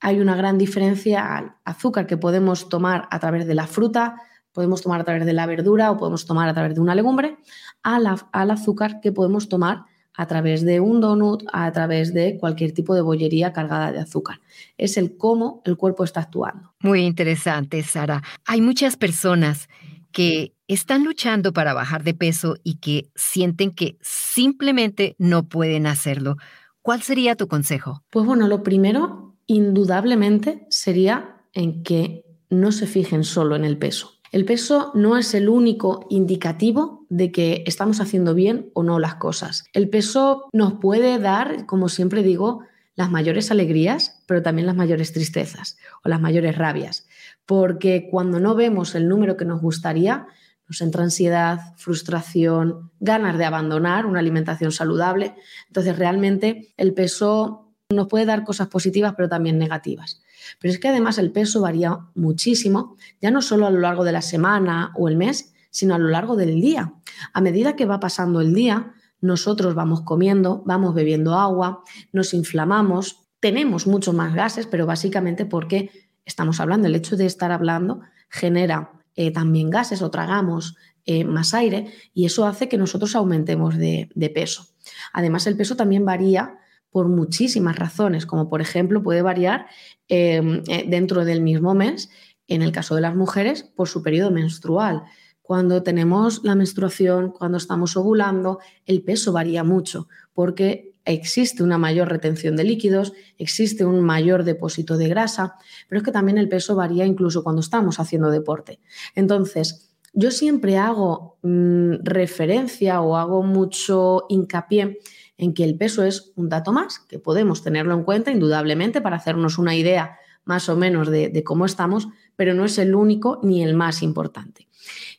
hay 0.00 0.20
una 0.20 0.36
gran 0.36 0.56
diferencia 0.56 1.36
al 1.36 1.56
azúcar 1.64 2.06
que 2.06 2.16
podemos 2.16 2.68
tomar 2.68 3.06
a 3.10 3.18
través 3.18 3.46
de 3.46 3.54
la 3.54 3.66
fruta, 3.66 4.16
podemos 4.52 4.82
tomar 4.82 5.00
a 5.00 5.04
través 5.04 5.26
de 5.26 5.32
la 5.32 5.46
verdura 5.46 5.90
o 5.90 5.98
podemos 5.98 6.24
tomar 6.24 6.48
a 6.48 6.54
través 6.54 6.74
de 6.74 6.80
una 6.80 6.94
legumbre, 6.94 7.36
al 7.82 8.50
azúcar 8.50 9.00
que 9.00 9.12
podemos 9.12 9.48
tomar 9.48 9.84
a 10.18 10.26
través 10.26 10.64
de 10.64 10.80
un 10.80 11.00
donut, 11.00 11.44
a 11.52 11.70
través 11.70 12.12
de 12.12 12.38
cualquier 12.38 12.72
tipo 12.72 12.92
de 12.96 13.02
bollería 13.02 13.52
cargada 13.52 13.92
de 13.92 14.00
azúcar. 14.00 14.40
Es 14.76 14.96
el 14.96 15.16
cómo 15.16 15.62
el 15.64 15.76
cuerpo 15.76 16.02
está 16.02 16.22
actuando. 16.22 16.74
Muy 16.80 17.02
interesante, 17.02 17.80
Sara. 17.84 18.24
Hay 18.44 18.60
muchas 18.60 18.96
personas 18.96 19.68
que 20.10 20.54
están 20.66 21.04
luchando 21.04 21.52
para 21.52 21.72
bajar 21.72 22.02
de 22.02 22.14
peso 22.14 22.56
y 22.64 22.78
que 22.78 23.08
sienten 23.14 23.70
que 23.70 23.96
simplemente 24.00 25.14
no 25.18 25.48
pueden 25.48 25.86
hacerlo. 25.86 26.36
¿Cuál 26.82 27.02
sería 27.02 27.36
tu 27.36 27.46
consejo? 27.46 28.02
Pues 28.10 28.26
bueno, 28.26 28.48
lo 28.48 28.64
primero, 28.64 29.36
indudablemente, 29.46 30.66
sería 30.68 31.42
en 31.52 31.84
que 31.84 32.24
no 32.50 32.72
se 32.72 32.88
fijen 32.88 33.22
solo 33.22 33.54
en 33.54 33.64
el 33.64 33.78
peso. 33.78 34.17
El 34.30 34.44
peso 34.44 34.92
no 34.94 35.16
es 35.16 35.34
el 35.34 35.48
único 35.48 36.06
indicativo 36.10 37.06
de 37.08 37.32
que 37.32 37.64
estamos 37.66 38.00
haciendo 38.00 38.34
bien 38.34 38.70
o 38.74 38.82
no 38.82 38.98
las 38.98 39.14
cosas. 39.14 39.64
El 39.72 39.88
peso 39.88 40.48
nos 40.52 40.74
puede 40.74 41.18
dar, 41.18 41.66
como 41.66 41.88
siempre 41.88 42.22
digo, 42.22 42.60
las 42.94 43.10
mayores 43.10 43.50
alegrías, 43.50 44.22
pero 44.26 44.42
también 44.42 44.66
las 44.66 44.76
mayores 44.76 45.12
tristezas 45.12 45.78
o 46.04 46.08
las 46.08 46.20
mayores 46.20 46.58
rabias, 46.58 47.06
porque 47.46 48.08
cuando 48.10 48.40
no 48.40 48.54
vemos 48.54 48.94
el 48.94 49.08
número 49.08 49.36
que 49.36 49.44
nos 49.44 49.62
gustaría, 49.62 50.26
nos 50.68 50.80
entra 50.82 51.02
ansiedad, 51.02 51.74
frustración, 51.76 52.90
ganas 53.00 53.38
de 53.38 53.44
abandonar 53.46 54.04
una 54.04 54.18
alimentación 54.18 54.72
saludable. 54.72 55.34
Entonces, 55.68 55.96
realmente 55.96 56.74
el 56.76 56.92
peso 56.92 57.72
nos 57.90 58.08
puede 58.08 58.26
dar 58.26 58.44
cosas 58.44 58.68
positivas, 58.68 59.14
pero 59.16 59.28
también 59.28 59.58
negativas. 59.58 60.20
Pero 60.60 60.72
es 60.72 60.78
que 60.78 60.88
además 60.88 61.18
el 61.18 61.30
peso 61.30 61.60
varía 61.60 61.98
muchísimo, 62.14 62.96
ya 63.20 63.30
no 63.30 63.42
solo 63.42 63.66
a 63.66 63.70
lo 63.70 63.80
largo 63.80 64.04
de 64.04 64.12
la 64.12 64.22
semana 64.22 64.92
o 64.96 65.08
el 65.08 65.16
mes, 65.16 65.54
sino 65.70 65.94
a 65.94 65.98
lo 65.98 66.08
largo 66.08 66.36
del 66.36 66.60
día. 66.60 66.94
A 67.32 67.40
medida 67.40 67.76
que 67.76 67.86
va 67.86 68.00
pasando 68.00 68.40
el 68.40 68.54
día, 68.54 68.94
nosotros 69.20 69.74
vamos 69.74 70.02
comiendo, 70.02 70.62
vamos 70.64 70.94
bebiendo 70.94 71.34
agua, 71.34 71.82
nos 72.12 72.34
inflamamos, 72.34 73.28
tenemos 73.40 73.86
muchos 73.86 74.14
más 74.14 74.34
gases, 74.34 74.66
pero 74.66 74.86
básicamente 74.86 75.44
porque 75.44 75.90
estamos 76.24 76.60
hablando, 76.60 76.86
el 76.86 76.94
hecho 76.94 77.16
de 77.16 77.26
estar 77.26 77.52
hablando 77.52 78.00
genera 78.28 78.92
eh, 79.14 79.32
también 79.32 79.70
gases 79.70 80.02
o 80.02 80.10
tragamos 80.10 80.76
eh, 81.04 81.24
más 81.24 81.54
aire 81.54 81.92
y 82.12 82.26
eso 82.26 82.46
hace 82.46 82.68
que 82.68 82.78
nosotros 82.78 83.16
aumentemos 83.16 83.76
de, 83.76 84.10
de 84.14 84.30
peso. 84.30 84.66
Además, 85.12 85.46
el 85.46 85.56
peso 85.56 85.74
también 85.74 86.04
varía 86.04 86.58
por 86.90 87.08
muchísimas 87.08 87.76
razones, 87.76 88.26
como 88.26 88.48
por 88.48 88.60
ejemplo 88.60 89.02
puede 89.02 89.22
variar 89.22 89.66
em, 90.08 90.62
eh, 90.68 90.84
dentro 90.88 91.24
del 91.24 91.40
mismo 91.40 91.74
mes, 91.74 92.10
en 92.46 92.62
el 92.62 92.72
caso 92.72 92.94
de 92.94 93.02
las 93.02 93.14
mujeres, 93.14 93.62
por 93.62 93.88
su 93.88 94.02
periodo 94.02 94.30
menstrual. 94.30 95.04
Cuando 95.42 95.82
tenemos 95.82 96.44
la 96.44 96.54
menstruación, 96.54 97.30
cuando 97.30 97.58
estamos 97.58 97.96
ovulando, 97.96 98.58
el 98.86 99.02
peso 99.02 99.32
varía 99.32 99.64
mucho 99.64 100.08
porque 100.32 100.94
existe 101.04 101.62
una 101.62 101.78
mayor 101.78 102.08
retención 102.08 102.54
de 102.54 102.64
líquidos, 102.64 103.14
existe 103.38 103.84
un 103.84 104.00
mayor 104.00 104.44
depósito 104.44 104.96
de 104.98 105.08
grasa, 105.08 105.54
pero 105.88 106.00
es 106.00 106.04
que 106.04 106.12
también 106.12 106.36
el 106.36 106.48
peso 106.48 106.76
varía 106.76 107.06
incluso 107.06 107.42
cuando 107.42 107.60
estamos 107.60 107.98
haciendo 107.98 108.30
deporte. 108.30 108.78
Entonces, 109.14 109.90
yo 110.12 110.30
siempre 110.30 110.76
hago 110.76 111.38
mm, 111.42 112.02
referencia 112.02 113.00
o 113.00 113.16
hago 113.16 113.42
mucho 113.42 114.26
hincapié 114.28 114.98
en 115.38 115.54
que 115.54 115.64
el 115.64 115.76
peso 115.76 116.04
es 116.04 116.32
un 116.36 116.48
dato 116.48 116.72
más, 116.72 116.98
que 116.98 117.18
podemos 117.18 117.62
tenerlo 117.62 117.94
en 117.94 118.02
cuenta 118.02 118.30
indudablemente 118.30 119.00
para 119.00 119.16
hacernos 119.16 119.56
una 119.56 119.74
idea 119.74 120.18
más 120.44 120.68
o 120.68 120.76
menos 120.76 121.10
de, 121.10 121.42
cómo 121.44 121.64
estamos, 121.64 122.08
pero 122.34 122.54
no 122.54 122.64
es 122.64 122.78
el 122.78 122.94
único 122.94 123.38
ni 123.42 123.62
el 123.62 123.74
más 123.74 124.02
importante. 124.02 124.66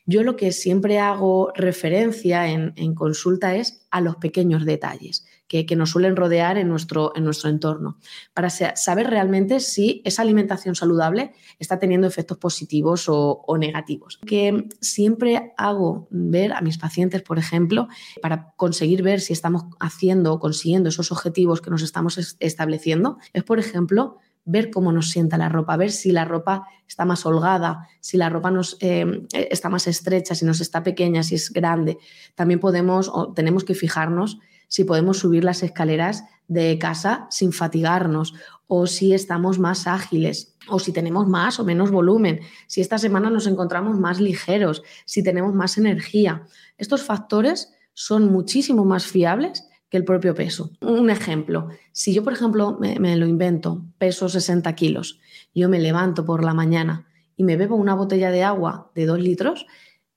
Yo 0.06 0.24
lo 0.24 0.36
que 0.36 0.52
siempre 0.52 1.00
hago 1.00 1.52
referencia 1.56 2.50
en, 2.50 2.96
consulta 2.96 3.56
es 3.56 3.86
a 3.92 4.02
los 4.02 4.16
pequeños 4.16 4.66
detalles 4.66 5.26
que, 5.50 5.76
nos 5.76 5.90
suelen 5.90 6.16
rodear 6.16 6.58
en 6.58 6.70
nuestro, 6.70 7.12
en 7.16 7.24
nuestro 7.24 7.50
entorno, 7.50 7.98
para 8.34 8.52
saber 8.52 9.08
realmente 9.10 9.60
si 9.60 10.02
esa 10.06 10.22
alimentación 10.22 10.76
saludable 10.76 11.34
está 11.58 11.80
teniendo 11.80 12.06
efectos 12.06 12.38
positivos 12.38 13.06
o, 13.08 13.58
negativos. 13.58 14.20
Que 14.26 14.70
siempre 14.80 15.54
hago 15.58 16.08
ver 16.12 16.54
a 16.54 16.62
mis 16.62 16.78
pacientes, 16.78 17.24
por 17.24 17.40
ejemplo, 17.40 17.88
para 18.22 18.54
conseguir 18.56 19.02
ver 19.02 19.22
si 19.22 19.34
estamos 19.34 19.64
haciendo 19.80 20.34
o 20.34 20.40
consiguiendo 20.40 20.90
esos 20.90 21.12
objetivos 21.12 21.62
que 21.62 21.72
nos 21.72 21.82
estamos 21.82 22.38
estableciendo, 22.40 23.18
es, 23.34 23.44
por 23.44 23.58
ejemplo, 23.58 24.18
ver 24.46 24.70
cómo 24.70 24.92
nos 24.92 25.10
sienta 25.10 25.38
la 25.38 25.50
ropa, 25.50 25.78
ver 25.78 25.92
si 25.92 26.12
la 26.12 26.26
ropa 26.26 26.68
está 26.88 27.06
más 27.06 27.26
holgada, 27.26 27.88
si 28.02 28.18
la 28.18 28.30
ropa 28.30 28.52
nos, 28.52 28.78
eh, 28.82 29.24
está 29.34 29.70
más 29.70 29.88
estrecha, 29.88 30.36
si 30.36 30.46
nos 30.46 30.62
está 30.62 30.84
pequeña, 30.84 31.24
si 31.24 31.36
es 31.36 31.52
grande. 31.52 31.98
También 32.36 32.60
podemos 32.60 33.10
o 33.12 33.34
tenemos 33.34 33.64
que 33.64 33.76
fijarnos 33.76 34.40
si 34.70 34.86
podemos 34.86 35.18
subir 35.18 35.44
las 35.44 35.62
escaleras 35.62 36.24
de 36.48 36.80
casa 36.80 37.28
sin 37.30 37.52
fatigarnos 37.52 38.34
o 38.68 38.88
si 38.88 39.14
estamos 39.14 39.60
más 39.60 39.88
ágiles 39.88 40.56
o 40.70 40.80
si 40.80 40.94
tenemos 40.94 41.28
más 41.28 41.60
o 41.60 41.66
menos 41.66 41.92
volumen, 41.92 42.40
si 42.68 42.80
esta 42.80 42.98
semana 42.98 43.30
nos 43.30 43.48
encontramos 43.48 44.00
más 44.00 44.22
ligeros, 44.22 44.84
si 45.06 45.24
tenemos 45.24 45.54
más 45.54 45.78
energía. 45.78 46.44
Estos 46.78 47.04
factores 47.04 47.74
son 47.94 48.32
muchísimo 48.32 48.86
más 48.86 49.06
fiables 49.06 49.68
que 49.90 49.98
el 49.98 50.06
propio 50.06 50.36
peso. 50.36 50.72
Un 50.82 51.10
ejemplo, 51.10 51.70
si 51.92 52.14
yo, 52.14 52.24
por 52.24 52.34
ejemplo, 52.34 52.78
me, 52.80 53.16
lo 53.16 53.28
invento, 53.28 53.84
peso 53.98 54.30
60 54.30 54.74
kilos, 54.76 55.20
yo 55.54 55.68
me 55.68 55.80
levanto 55.80 56.24
por 56.24 56.44
la 56.44 56.54
mañana 56.54 57.08
y 57.36 57.44
me 57.44 57.58
bebo 57.58 57.76
una 57.76 57.96
botella 57.96 58.30
de 58.30 58.44
agua 58.44 58.92
de 58.94 59.08
2 59.08 59.20
litros, 59.20 59.66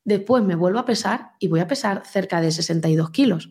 Después 0.05 0.43
me 0.43 0.57
vuelvo 0.57 0.81
a 0.81 0.85
pesar 0.85 1.33
y 1.39 1.47
voy 1.47 1.61
a 1.61 1.69
pesar 1.69 2.03
cerca 2.05 2.41
de 2.41 2.51
62 2.51 3.11
kilos. 3.11 3.51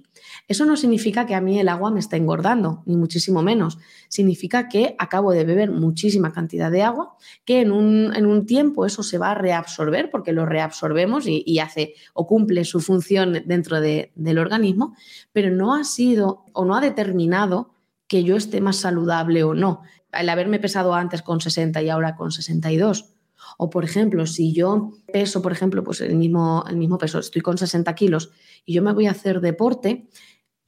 Eso 0.52 0.66
no 0.66 0.76
significa 0.76 1.26
que 1.26 1.34
a 1.34 1.40
mí 1.40 1.62
el 1.62 1.70
agua 1.70 1.92
me 1.92 2.02
está 2.02 2.18
engordando, 2.18 2.84
ni 2.86 2.98
muchísimo 2.98 3.42
menos. 3.42 3.78
Significa 4.10 4.68
que 4.68 4.98
acabo 5.00 5.32
de 5.32 5.46
beber 5.46 5.72
muchísima 5.72 6.34
cantidad 6.34 6.70
de 6.70 6.84
agua, 6.84 7.16
que 7.46 7.62
en 7.62 7.72
un, 7.72 8.46
tiempo 8.46 8.86
eso 8.86 9.02
se 9.02 9.18
va 9.18 9.32
a 9.32 9.36
reabsorber, 9.36 10.10
porque 10.12 10.34
lo 10.34 10.46
reabsorbemos 10.46 11.24
y, 11.26 11.60
hace 11.60 11.94
o 12.14 12.28
cumple 12.28 12.66
su 12.66 12.82
función 12.82 13.44
dentro 13.46 13.80
del 13.80 14.38
organismo, 14.38 14.94
pero 15.32 15.52
no 15.52 15.74
ha 15.74 15.86
sido 15.86 16.44
o 16.52 16.66
no 16.66 16.76
ha 16.76 16.82
determinado 16.82 17.74
que 18.08 18.26
yo 18.26 18.36
esté 18.36 18.60
más 18.60 18.76
saludable 18.76 19.46
o 19.46 19.54
no. 19.54 19.84
El 20.12 20.28
haberme 20.28 20.60
pesado 20.60 20.94
antes 20.96 21.22
con 21.22 21.40
60 21.40 21.82
y 21.82 21.90
ahora 21.90 22.18
con 22.18 22.34
62 22.34 23.14
o, 23.58 23.70
por 23.70 23.86
ejemplo, 23.86 24.26
si 24.26 24.52
yo 24.54 24.92
peso, 25.14 25.42
por 25.42 25.54
ejemplo, 25.54 25.82
pues 25.84 26.02
el 26.02 26.16
mismo, 26.16 26.66
el 26.70 26.76
mismo 26.76 26.98
peso, 26.98 27.20
estoy 27.20 27.42
con 27.42 27.58
60 27.58 27.96
kilos 27.96 28.32
y 28.66 28.74
yo 28.74 28.82
me 28.82 28.92
voy 28.92 29.08
a 29.08 29.12
hacer 29.12 29.40
deporte 29.40 30.10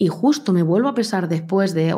y 0.03 0.09
justo 0.09 0.51
me 0.51 0.63
vuelvo 0.63 0.89
a 0.89 0.95
pesar 0.95 1.29
después 1.29 1.73
de, 1.73 1.95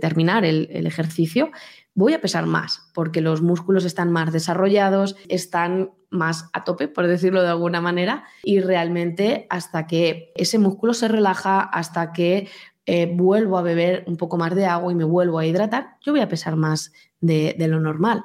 terminar 0.00 0.46
el, 0.46 0.86
ejercicio, 0.86 1.50
voy 1.94 2.14
a 2.14 2.20
pesar 2.22 2.46
más 2.46 2.90
porque 2.94 3.20
los 3.20 3.42
músculos 3.42 3.84
están 3.84 4.10
más 4.10 4.32
desarrollados, 4.32 5.14
están 5.28 5.90
más 6.08 6.48
a 6.54 6.64
tope, 6.64 6.88
por 6.88 7.06
decirlo 7.06 7.42
de 7.42 7.48
alguna 7.48 7.82
manera, 7.82 8.24
y 8.42 8.60
realmente 8.60 9.46
hasta 9.50 9.86
que 9.86 10.32
ese 10.34 10.58
músculo 10.58 10.94
se 10.94 11.08
relaja, 11.08 11.60
hasta 11.60 12.12
que 12.12 12.48
eh, 12.86 13.12
vuelvo 13.14 13.58
a 13.58 13.62
beber 13.62 14.04
un 14.06 14.16
poco 14.16 14.38
más 14.38 14.54
de 14.54 14.64
agua 14.64 14.90
y 14.90 14.94
me 14.94 15.04
vuelvo 15.04 15.38
a 15.38 15.44
hidratar, 15.44 15.98
yo 16.00 16.12
voy 16.12 16.22
a 16.22 16.28
pesar 16.30 16.56
más 16.56 16.90
de, 17.20 17.54
lo 17.68 17.80
normal. 17.80 18.22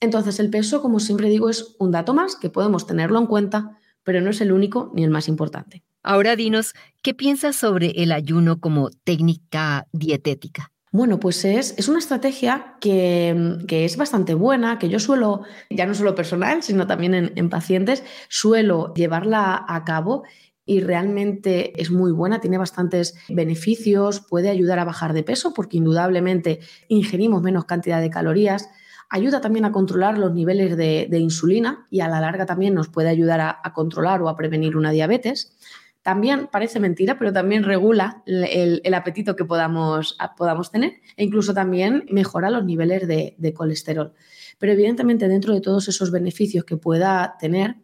Entonces, 0.00 0.38
el 0.38 0.50
peso, 0.50 0.82
como 0.82 1.00
siempre 1.00 1.30
digo, 1.30 1.48
es 1.48 1.76
un 1.78 1.92
dato 1.92 2.12
más 2.12 2.36
que 2.36 2.50
podemos 2.50 2.86
tenerlo 2.86 3.18
en 3.20 3.26
cuenta, 3.26 3.78
pero 4.02 4.20
no 4.20 4.28
es 4.28 4.42
el 4.42 4.52
único 4.52 4.92
ni 4.94 5.02
el 5.02 5.10
más 5.10 5.28
importante. 5.28 5.82
Ahora 6.02 6.36
dinos, 6.36 6.74
¿qué 7.02 7.14
piensas 7.14 7.56
sobre 7.56 7.90
el 8.02 8.12
ayuno 8.12 8.60
como 8.60 8.90
técnica 9.04 9.86
dietética? 9.92 10.72
Bueno, 10.90 11.20
pues 11.20 11.44
es, 11.44 11.74
es 11.76 11.88
una 11.88 11.98
estrategia 11.98 12.76
que, 12.80 13.58
que, 13.66 13.84
es 13.84 13.96
bastante 13.96 14.32
buena, 14.34 14.78
que 14.78 14.88
yo 14.88 14.98
suelo, 14.98 15.42
ya 15.68 15.84
no 15.84 15.94
solo 15.94 16.14
personal, 16.14 16.62
sino 16.62 16.86
también 16.86 17.14
en, 17.14 17.32
en 17.36 17.50
pacientes, 17.50 18.04
suelo 18.28 18.94
llevarla 18.94 19.66
a 19.68 19.84
cabo 19.84 20.24
y 20.64 20.80
realmente 20.80 21.78
es 21.80 21.90
muy 21.90 22.10
buena, 22.12 22.40
tiene 22.40 22.56
bastantes 22.56 23.14
beneficios, 23.28 24.20
puede 24.20 24.48
ayudar 24.48 24.78
a 24.78 24.84
bajar 24.84 25.12
de 25.12 25.24
peso 25.24 25.52
porque 25.52 25.76
indudablemente 25.76 26.60
ingerimos 26.88 27.42
menos 27.42 27.66
cantidad 27.66 28.00
de 28.00 28.10
calorías, 28.10 28.70
Ayuda 29.10 29.40
también 29.40 29.64
a 29.64 29.72
controlar 29.72 30.18
los 30.18 30.34
niveles 30.34 30.76
de, 30.76 31.18
insulina 31.18 31.86
y 31.90 32.00
a 32.00 32.08
la 32.08 32.20
larga 32.20 32.44
también 32.44 32.74
nos 32.74 32.88
puede 32.88 33.08
ayudar 33.08 33.40
a, 33.40 33.72
controlar 33.72 34.20
o 34.20 34.28
a 34.28 34.36
prevenir 34.36 34.76
una 34.76 34.90
diabetes. 34.90 35.56
También 36.08 36.48
parece 36.50 36.80
mentira, 36.80 37.18
pero 37.18 37.34
también 37.34 37.64
regula 37.64 38.22
el, 38.24 38.94
apetito 38.94 39.36
que 39.36 39.44
podamos, 39.44 40.16
podamos, 40.38 40.70
tener 40.70 41.02
e 41.18 41.24
incluso 41.24 41.52
también 41.52 42.06
mejora 42.10 42.48
los 42.48 42.64
niveles 42.64 43.06
de, 43.06 43.34
de 43.36 43.52
colesterol. 43.52 44.14
Pero 44.58 44.72
evidentemente 44.72 45.28
dentro 45.28 45.52
de 45.52 45.60
todos 45.60 45.86
esos 45.86 46.10
beneficios 46.10 46.64
que 46.64 46.78
pueda 46.78 47.36
tener, 47.38 47.76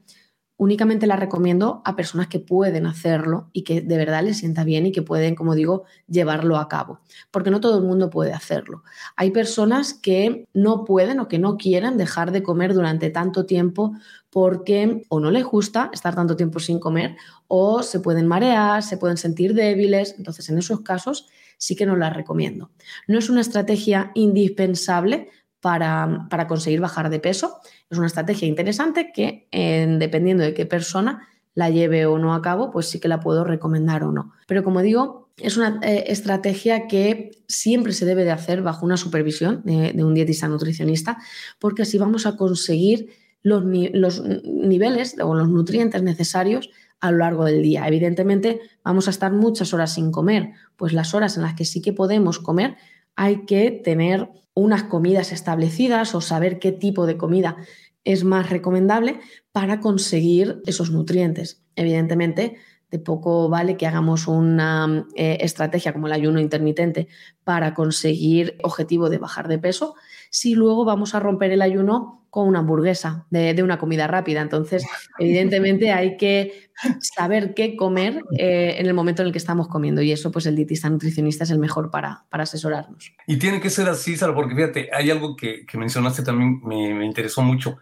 únicamente 0.57 1.07
la 1.07 1.17
recomiendo 1.17 1.83
a 1.85 1.97
personas 1.97 2.29
que 2.29 2.39
pueden 2.39 2.87
hacerlo 2.87 3.51
y 3.53 3.63
que 3.63 3.81
de 3.81 3.97
verdad 3.97 4.23
les 4.23 4.39
sienta 4.39 4.63
bien 4.63 4.87
y 4.87 4.93
que 4.93 5.03
pueden, 5.03 5.35
como 5.35 5.55
digo, 5.55 5.85
llevarlo 6.07 6.57
a 6.57 6.69
cabo, 6.69 7.01
porque 7.31 7.51
no 7.51 7.61
todo 7.61 7.79
el 7.79 7.85
mundo 7.85 8.09
puede 8.11 8.33
hacerlo. 8.33 8.85
Hay 9.17 9.31
personas 9.31 9.95
que 9.95 10.47
no 10.55 10.85
pueden 10.85 11.19
o 11.19 11.29
que 11.29 11.39
no 11.39 11.57
quieren 11.57 11.97
dejar 11.97 12.31
de 12.31 12.43
comer 12.43 12.73
durante 12.73 13.11
tanto 13.11 13.47
tiempo 13.47 13.95
porque 14.31 15.05
o 15.09 15.21
no 15.21 15.31
les 15.31 15.45
gusta 15.45 15.91
estar 15.93 16.15
tanto 16.15 16.37
tiempo 16.37 16.61
sin 16.61 16.79
comer 16.79 17.17
o 17.49 17.83
se 17.83 18.01
pueden 18.01 18.27
marear, 18.27 18.83
se 18.83 18.97
pueden 18.97 19.17
sentir 19.17 19.55
débiles. 19.55 20.15
Entonces, 20.19 20.49
en 20.49 20.59
esos 20.59 20.81
casos 20.81 21.27
sí 21.59 21.77
que 21.77 21.87
no 21.87 21.97
la 21.97 22.11
recomiendo. 22.11 22.71
No 23.09 23.19
es 23.19 23.29
una 23.29 23.41
estrategia 23.41 24.11
indispensable 24.15 25.31
para, 25.65 26.27
para 26.29 26.47
conseguir 26.47 26.81
bajar 26.83 27.09
de 27.09 27.21
peso, 27.21 27.57
es 27.89 27.97
una 27.97 28.07
estrategia 28.07 28.47
interesante 28.47 29.13
que, 29.15 29.49
dependiendo 29.99 30.45
de 30.45 30.53
qué 30.53 30.67
persona 30.67 31.27
la 31.55 31.71
lleve 31.71 32.05
o 32.05 32.19
no 32.19 32.35
a 32.35 32.43
cabo, 32.43 32.71
pues 32.71 32.85
sí 32.91 33.01
que 33.01 33.09
la 33.09 33.21
puedo 33.21 33.45
recomendar 33.45 34.05
o 34.05 34.13
no. 34.13 34.35
Pero 34.47 34.63
como 34.63 34.83
digo, 34.83 35.31
es 35.39 35.57
una 35.57 35.81
eh, 35.81 36.05
estrategia 36.09 36.87
que 36.87 37.31
siempre 37.49 37.95
se 37.95 38.05
debe 38.05 38.25
de 38.25 38.33
hacer 38.33 38.61
bajo 38.61 38.85
una 38.85 38.99
supervisión 38.99 39.63
de, 39.65 40.05
un 40.05 40.13
dietista 40.13 40.49
nutricionista, 40.49 41.17
porque 41.59 41.81
así 41.81 41.97
vamos 41.97 42.27
a 42.27 42.37
conseguir 42.37 43.15
los, 43.43 43.65
los 43.65 44.23
niveles 44.45 45.17
o 45.19 45.35
los 45.35 45.49
nutrientes 45.49 46.03
necesarios 46.03 46.69
a 47.01 47.11
lo 47.11 47.17
largo 47.17 47.47
del 47.47 47.63
día. 47.63 47.89
Evidentemente, 47.89 48.61
vamos 48.83 49.07
a 49.07 49.13
estar 49.13 49.33
muchas 49.33 49.73
horas 49.73 49.95
sin 49.95 50.11
comer, 50.11 50.51
pues 50.77 50.93
las 50.93 51.15
horas 51.15 51.39
en 51.39 51.45
las 51.45 51.55
que 51.55 51.65
sí 51.65 51.81
que 51.81 51.95
podemos 51.95 52.39
comer 52.39 52.77
hay 53.17 53.47
que 53.47 53.71
tener 53.71 54.29
unas 54.55 54.85
comidas 54.85 55.33
establecidas 55.33 56.15
o 56.15 56.21
saber 56.21 56.59
qué 56.59 56.73
tipo 56.73 57.07
de 57.07 57.17
comida 57.17 57.57
es 58.05 58.25
más 58.25 58.51
recomendable 58.51 59.21
para 59.53 59.81
conseguir 59.81 60.63
esos 60.67 60.91
nutrientes. 60.91 61.63
Evidentemente, 61.75 62.57
de 62.91 62.99
poco 63.01 63.49
vale 63.49 63.77
que 63.77 63.87
hagamos 63.87 64.29
una 64.29 65.07
eh, 65.17 65.39
estrategia 65.41 65.93
como 65.93 66.07
el 66.07 66.13
ayuno 66.13 66.39
intermitente 66.39 67.09
para 67.43 67.75
conseguir 67.75 68.57
objetivo 68.63 69.11
de 69.11 69.19
bajar 69.19 69.49
de 69.49 69.59
peso, 69.59 69.97
si 70.35 70.57
luego 70.57 70.85
vamos 70.85 71.15
a 71.15 71.21
romper 71.21 71.53
el 71.53 71.63
ayuno 71.63 72.27
con 72.29 72.49
una 72.49 72.59
hamburguesa 72.59 73.25
de, 73.31 73.63
una 73.63 73.79
comida 73.79 74.09
rápida. 74.09 74.41
Entonces, 74.41 74.85
evidentemente 75.21 75.93
hay 75.93 76.17
que 76.17 76.71
saber 77.01 77.55
qué 77.55 77.77
comer 77.77 78.21
eh, 78.37 78.75
en 78.79 78.87
el 78.87 78.95
momento 78.95 79.23
en 79.23 79.27
el 79.27 79.33
que 79.33 79.39
estamos 79.39 79.69
comiendo 79.69 80.03
y 80.03 80.11
eso 80.11 80.33
pues 80.33 80.47
el 80.47 80.57
dietista 80.57 80.91
nutricionista 80.91 81.45
es 81.45 81.53
el 81.53 81.61
mejor 81.61 81.89
para, 81.89 82.25
para 82.31 82.43
asesorarnos. 82.43 83.13
Y 83.29 83.37
tiene 83.39 83.61
que 83.61 83.71
ser 83.71 83.89
así, 83.89 84.17
Sara, 84.17 84.35
porque 84.35 84.57
fíjate, 84.57 84.91
hay 84.93 85.13
algo 85.13 85.37
que, 85.37 85.67
mencionaste 85.75 86.25
también, 86.25 86.61
me, 86.65 86.93
me 86.95 87.07
interesó 87.07 87.41
mucho. 87.41 87.77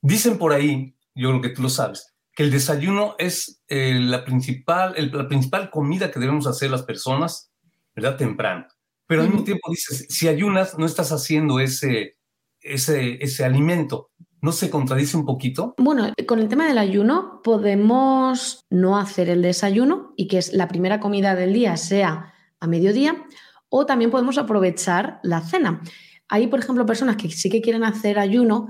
Dicen 0.00 0.38
por 0.38 0.52
ahí, 0.52 0.94
yo 1.16 1.30
creo 1.30 1.40
que 1.40 1.48
tú 1.48 1.62
lo 1.62 1.68
sabes, 1.68 2.14
que 2.32 2.44
el 2.44 2.52
desayuno 2.52 3.16
es 3.18 3.64
eh, 3.66 3.98
la, 4.00 4.24
principal, 4.24 4.94
la 5.12 5.26
principal 5.26 5.68
comida 5.70 6.12
que 6.12 6.20
debemos 6.20 6.46
hacer 6.46 6.70
las 6.70 6.84
personas, 6.84 7.50
¿verdad? 7.96 8.16
Temprano. 8.16 8.68
Pero 9.08 9.22
al 9.22 9.28
mismo 9.28 9.42
tiempo 9.42 9.70
dices, 9.70 10.06
si 10.08 10.28
ayunas, 10.28 10.78
no 10.78 10.86
estás 10.86 11.10
haciendo 11.10 11.58
ese, 11.58 12.16
ese, 12.60 13.18
ese 13.20 13.44
alimento. 13.44 14.10
¿No 14.40 14.52
se 14.52 14.70
contradice 14.70 15.16
un 15.16 15.24
poquito? 15.24 15.74
Bueno, 15.78 16.12
con 16.28 16.38
el 16.38 16.48
tema 16.48 16.68
del 16.68 16.78
ayuno, 16.78 17.40
podemos 17.42 18.64
no 18.70 18.96
hacer 18.96 19.28
el 19.30 19.42
desayuno 19.42 20.12
y 20.16 20.28
que 20.28 20.38
es 20.38 20.52
la 20.52 20.68
primera 20.68 21.00
comida 21.00 21.34
del 21.34 21.52
día 21.52 21.76
sea 21.76 22.32
a 22.60 22.66
mediodía, 22.68 23.24
o 23.68 23.84
también 23.84 24.12
podemos 24.12 24.38
aprovechar 24.38 25.18
la 25.24 25.40
cena. 25.40 25.82
Hay, 26.28 26.46
por 26.46 26.60
ejemplo, 26.60 26.86
personas 26.86 27.16
que 27.16 27.30
sí 27.30 27.50
que 27.50 27.62
quieren 27.62 27.82
hacer 27.82 28.18
ayuno 28.18 28.68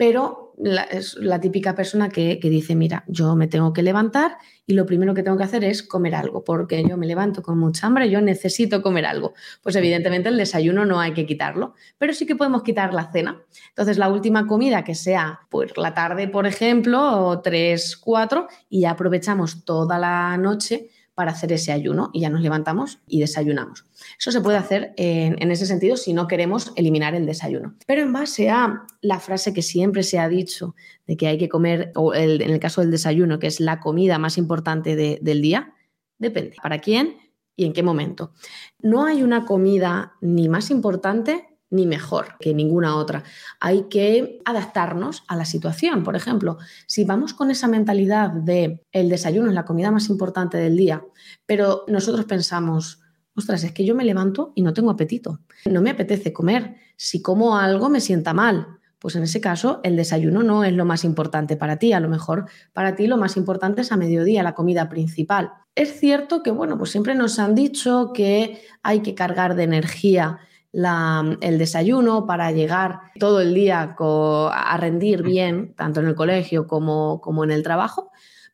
pero 0.00 0.49
es 0.90 1.14
la 1.14 1.40
típica 1.40 1.74
persona 1.74 2.08
que, 2.08 2.38
dice, 2.42 2.74
mira, 2.74 3.04
yo 3.06 3.34
me 3.36 3.46
tengo 3.46 3.72
que 3.72 3.82
levantar 3.82 4.36
y 4.66 4.74
lo 4.74 4.86
primero 4.86 5.14
que 5.14 5.22
tengo 5.22 5.36
que 5.36 5.44
hacer 5.44 5.64
es 5.64 5.82
comer 5.82 6.14
algo, 6.14 6.44
porque 6.44 6.84
yo 6.88 6.96
me 6.96 7.06
levanto 7.06 7.42
con 7.42 7.58
mucha 7.58 7.86
hambre, 7.86 8.10
yo 8.10 8.20
necesito 8.20 8.82
comer 8.82 9.06
algo. 9.06 9.34
Pues 9.62 9.76
evidentemente 9.76 10.28
el 10.28 10.36
desayuno 10.36 10.84
no 10.84 11.00
hay 11.00 11.12
que 11.12 11.26
quitarlo, 11.26 11.74
pero 11.98 12.12
sí 12.12 12.26
que 12.26 12.36
podemos 12.36 12.62
quitar 12.62 12.94
la 12.94 13.10
cena. 13.10 13.42
Entonces 13.68 13.98
la 13.98 14.08
última 14.08 14.46
comida 14.46 14.84
que 14.84 14.94
sea 14.94 15.40
por 15.48 15.76
la 15.78 15.94
tarde, 15.94 16.28
por 16.28 16.46
ejemplo, 16.46 17.26
o 17.26 17.40
3, 17.40 17.96
4, 17.96 18.48
y 18.68 18.82
ya 18.82 18.90
aprovechamos 18.90 19.64
toda 19.64 19.98
la 19.98 20.36
noche 20.36 20.90
para 21.20 21.32
hacer 21.32 21.52
ese 21.52 21.70
ayuno 21.70 22.08
y 22.14 22.20
ya 22.20 22.30
nos 22.30 22.40
levantamos 22.40 22.98
y 23.06 23.20
desayunamos. 23.20 23.84
Eso 24.18 24.32
se 24.32 24.40
puede 24.40 24.56
hacer 24.56 24.94
en, 24.96 25.50
ese 25.50 25.66
sentido 25.66 25.98
si 25.98 26.14
no 26.14 26.26
queremos 26.26 26.72
eliminar 26.76 27.14
el 27.14 27.26
desayuno. 27.26 27.74
Pero 27.86 28.00
en 28.00 28.10
base 28.10 28.48
a 28.48 28.86
la 29.02 29.20
frase 29.20 29.52
que 29.52 29.60
siempre 29.60 30.02
se 30.02 30.18
ha 30.18 30.30
dicho 30.30 30.74
de 31.06 31.18
que 31.18 31.26
hay 31.26 31.36
que 31.36 31.50
comer, 31.50 31.92
o 31.94 32.14
en 32.14 32.40
el 32.40 32.58
caso 32.58 32.80
del 32.80 32.90
desayuno, 32.90 33.38
que 33.38 33.48
es 33.48 33.60
la 33.60 33.80
comida 33.80 34.18
más 34.18 34.38
importante 34.38 34.96
del 34.96 35.42
día, 35.42 35.74
depende 36.16 36.56
para 36.62 36.78
quién 36.78 37.18
y 37.54 37.66
en 37.66 37.74
qué 37.74 37.82
momento. 37.82 38.32
No 38.78 39.04
hay 39.04 39.22
una 39.22 39.44
comida 39.44 40.14
ni 40.22 40.48
más 40.48 40.70
importante 40.70 41.49
ni 41.70 41.86
mejor 41.86 42.36
que 42.40 42.52
ninguna 42.52 42.96
otra. 42.96 43.22
Hay 43.60 43.84
que 43.88 44.40
adaptarnos 44.44 45.22
a 45.28 45.36
la 45.36 45.44
situación. 45.44 46.02
Por 46.02 46.16
ejemplo, 46.16 46.58
si 46.86 47.04
vamos 47.04 47.32
con 47.32 47.50
esa 47.50 47.68
mentalidad 47.68 48.30
de 48.30 48.84
el 48.92 49.08
desayuno 49.08 49.48
es 49.48 49.54
la 49.54 49.64
comida 49.64 49.90
más 49.90 50.08
importante 50.08 50.58
del 50.58 50.76
día, 50.76 51.04
pero 51.46 51.84
nosotros 51.86 52.26
pensamos, 52.26 53.00
ostras, 53.34 53.64
es 53.64 53.72
que 53.72 53.84
yo 53.84 53.94
me 53.94 54.04
levanto 54.04 54.52
y 54.54 54.62
no 54.62 54.74
tengo 54.74 54.90
apetito, 54.90 55.40
no 55.64 55.80
me 55.80 55.90
apetece 55.90 56.32
comer, 56.32 56.76
si 56.96 57.22
como 57.22 57.56
algo 57.56 57.88
me 57.88 58.00
sienta 58.00 58.34
mal, 58.34 58.80
pues 58.98 59.16
en 59.16 59.22
ese 59.22 59.40
caso 59.40 59.80
el 59.82 59.96
desayuno 59.96 60.42
no 60.42 60.62
es 60.62 60.74
lo 60.74 60.84
más 60.84 61.04
importante 61.04 61.56
para 61.56 61.78
ti, 61.78 61.94
a 61.94 62.00
lo 62.00 62.08
mejor 62.08 62.46
para 62.74 62.94
ti 62.94 63.06
lo 63.06 63.16
más 63.16 63.36
importante 63.38 63.80
es 63.80 63.92
a 63.92 63.96
mediodía, 63.96 64.42
la 64.42 64.54
comida 64.54 64.88
principal. 64.90 65.52
Es 65.74 65.98
cierto 65.98 66.42
que, 66.42 66.50
bueno, 66.50 66.76
pues 66.76 66.90
siempre 66.90 67.14
nos 67.14 67.38
han 67.38 67.54
dicho 67.54 68.12
que 68.12 68.60
hay 68.82 69.00
que 69.00 69.14
cargar 69.14 69.54
de 69.54 69.62
energía 69.62 70.40
el 70.72 71.58
desayuno 71.58 72.26
para 72.26 72.52
llegar 72.52 73.00
todo 73.18 73.40
el 73.40 73.54
día 73.54 73.96
a 73.98 74.76
rendir 74.76 75.22
bien, 75.22 75.74
tanto 75.74 76.00
en 76.00 76.06
el 76.06 76.14
colegio 76.14 76.66
como, 76.66 77.20
como 77.20 77.44
en 77.44 77.50
el 77.50 77.62
trabajo, 77.62 78.10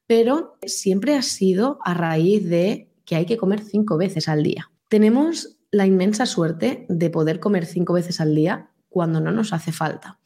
pero 0.06 0.56
siempre 0.64 1.14
ha 1.14 1.22
sido 1.22 1.78
a 1.84 1.94
raíz 1.94 2.48
de 2.48 2.90
que 3.04 3.16
hay 3.16 3.26
que 3.26 3.36
comer 3.36 3.60
cinco 3.60 3.96
veces 3.96 4.28
al 4.28 4.42
día. 4.42 4.70
Tenemos 4.88 5.58
la 5.70 5.86
inmensa 5.86 6.26
suerte 6.26 6.86
de 6.88 7.10
poder 7.10 7.40
comer 7.40 7.66
cinco 7.66 7.92
veces 7.92 8.20
al 8.20 8.34
día 8.34 8.70
cuando 8.88 9.20
no 9.20 9.30
nos 9.32 9.52
hace 9.52 9.72
falta. 9.72 10.18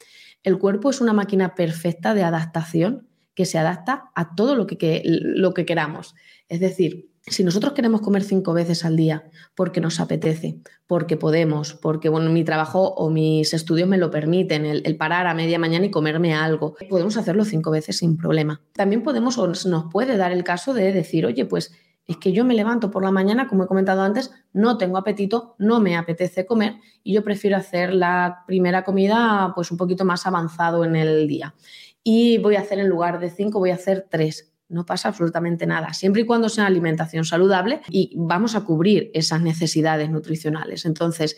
El 0.43 0.59
cuerpo 0.59 0.91
es 0.91 1.01
una 1.01 1.13
máquina 1.13 1.55
perfecta 1.55 2.15
de 2.15 2.23
adaptación 2.23 3.09
que 3.35 3.47
se 3.47 3.59
adapta 3.59 4.11
a 4.15 4.35
todo 4.35 4.55
lo 4.55 4.67
que, 4.67 5.03
lo 5.05 5.55
que 5.55 5.67
queramos. 5.67 6.15
Es 6.49 6.61
decir, 6.61 7.10
si 7.27 7.45
nosotros 7.45 7.75
queremos 7.75 8.01
comer 8.01 8.23
cinco 8.23 8.53
veces 8.53 8.85
al 8.85 8.97
día 8.97 9.25
porque 9.55 9.81
nos 9.81 10.01
apetece, 10.01 10.61
porque 10.87 11.17
podemos, 11.17 11.75
porque 11.75 12.09
bueno, 12.09 12.31
mi 12.31 12.45
trabajo 12.45 12.95
o 12.95 13.11
mis 13.11 13.53
estudios 13.53 13.89
me 13.89 13.99
lo 13.99 14.11
permiten, 14.11 14.65
el, 14.65 14.97
parar 14.97 15.27
a 15.27 15.35
media 15.35 15.59
mañana 15.59 15.87
y 15.87 15.91
comerme 15.91 16.35
algo, 16.35 16.75
podemos 16.89 17.17
hacerlo 17.17 17.45
cinco 17.45 17.71
veces 17.71 17.99
sin 17.99 18.17
problema. 18.17 18.63
También 18.73 19.03
podemos 19.03 19.39
o 19.39 19.47
nos 19.47 19.85
puede 19.93 20.17
dar 20.17 20.33
el 20.33 20.45
caso 20.45 20.73
de 20.73 20.93
decir, 20.93 21.27
oye, 21.27 21.45
pues 21.45 21.73
es 22.07 22.17
que 22.17 22.33
yo 22.33 22.45
me 22.45 22.55
levanto 22.55 22.91
por 22.91 23.05
la 23.05 23.13
mañana, 23.13 23.47
como 23.47 23.65
he 23.65 23.67
comentado 23.69 24.03
antes, 24.03 24.33
no 24.53 24.79
tengo 24.79 24.97
apetito, 24.97 25.55
no 25.59 25.79
me 25.79 25.97
apetece 25.97 26.47
comer 26.47 26.77
y 27.05 27.15
yo 27.15 27.23
prefiero 27.23 27.57
hacer 27.57 27.95
la 27.95 28.43
primera 28.47 28.83
comida 28.83 29.53
pues 29.55 29.71
un 29.71 29.77
poquito 29.77 30.05
más 30.05 30.27
avanzado 30.27 30.85
en 30.85 30.97
el 30.97 31.29
día. 31.29 31.55
Y 32.03 32.39
voy 32.39 32.57
a 32.57 32.61
hacer 32.61 32.79
en 32.81 32.89
lugar 32.89 33.21
de 33.21 33.31
cinco, 33.31 33.59
voy 33.59 33.71
a 33.71 33.75
hacer 33.75 34.09
tres 34.11 34.50
no 34.71 34.87
pasa 34.87 35.09
absolutamente 35.09 35.67
nada, 35.67 35.93
siempre 35.93 36.23
y 36.23 36.27
cuando 36.27 36.49
sea 36.49 36.67
alimentación 36.67 37.25
saludable 37.25 37.83
y 37.89 38.15
vamos 38.17 38.55
a 38.55 38.65
cubrir 38.65 39.11
esas 39.13 39.43
necesidades 39.43 40.11
nutricionales. 40.11 40.87
Entonces, 40.87 41.37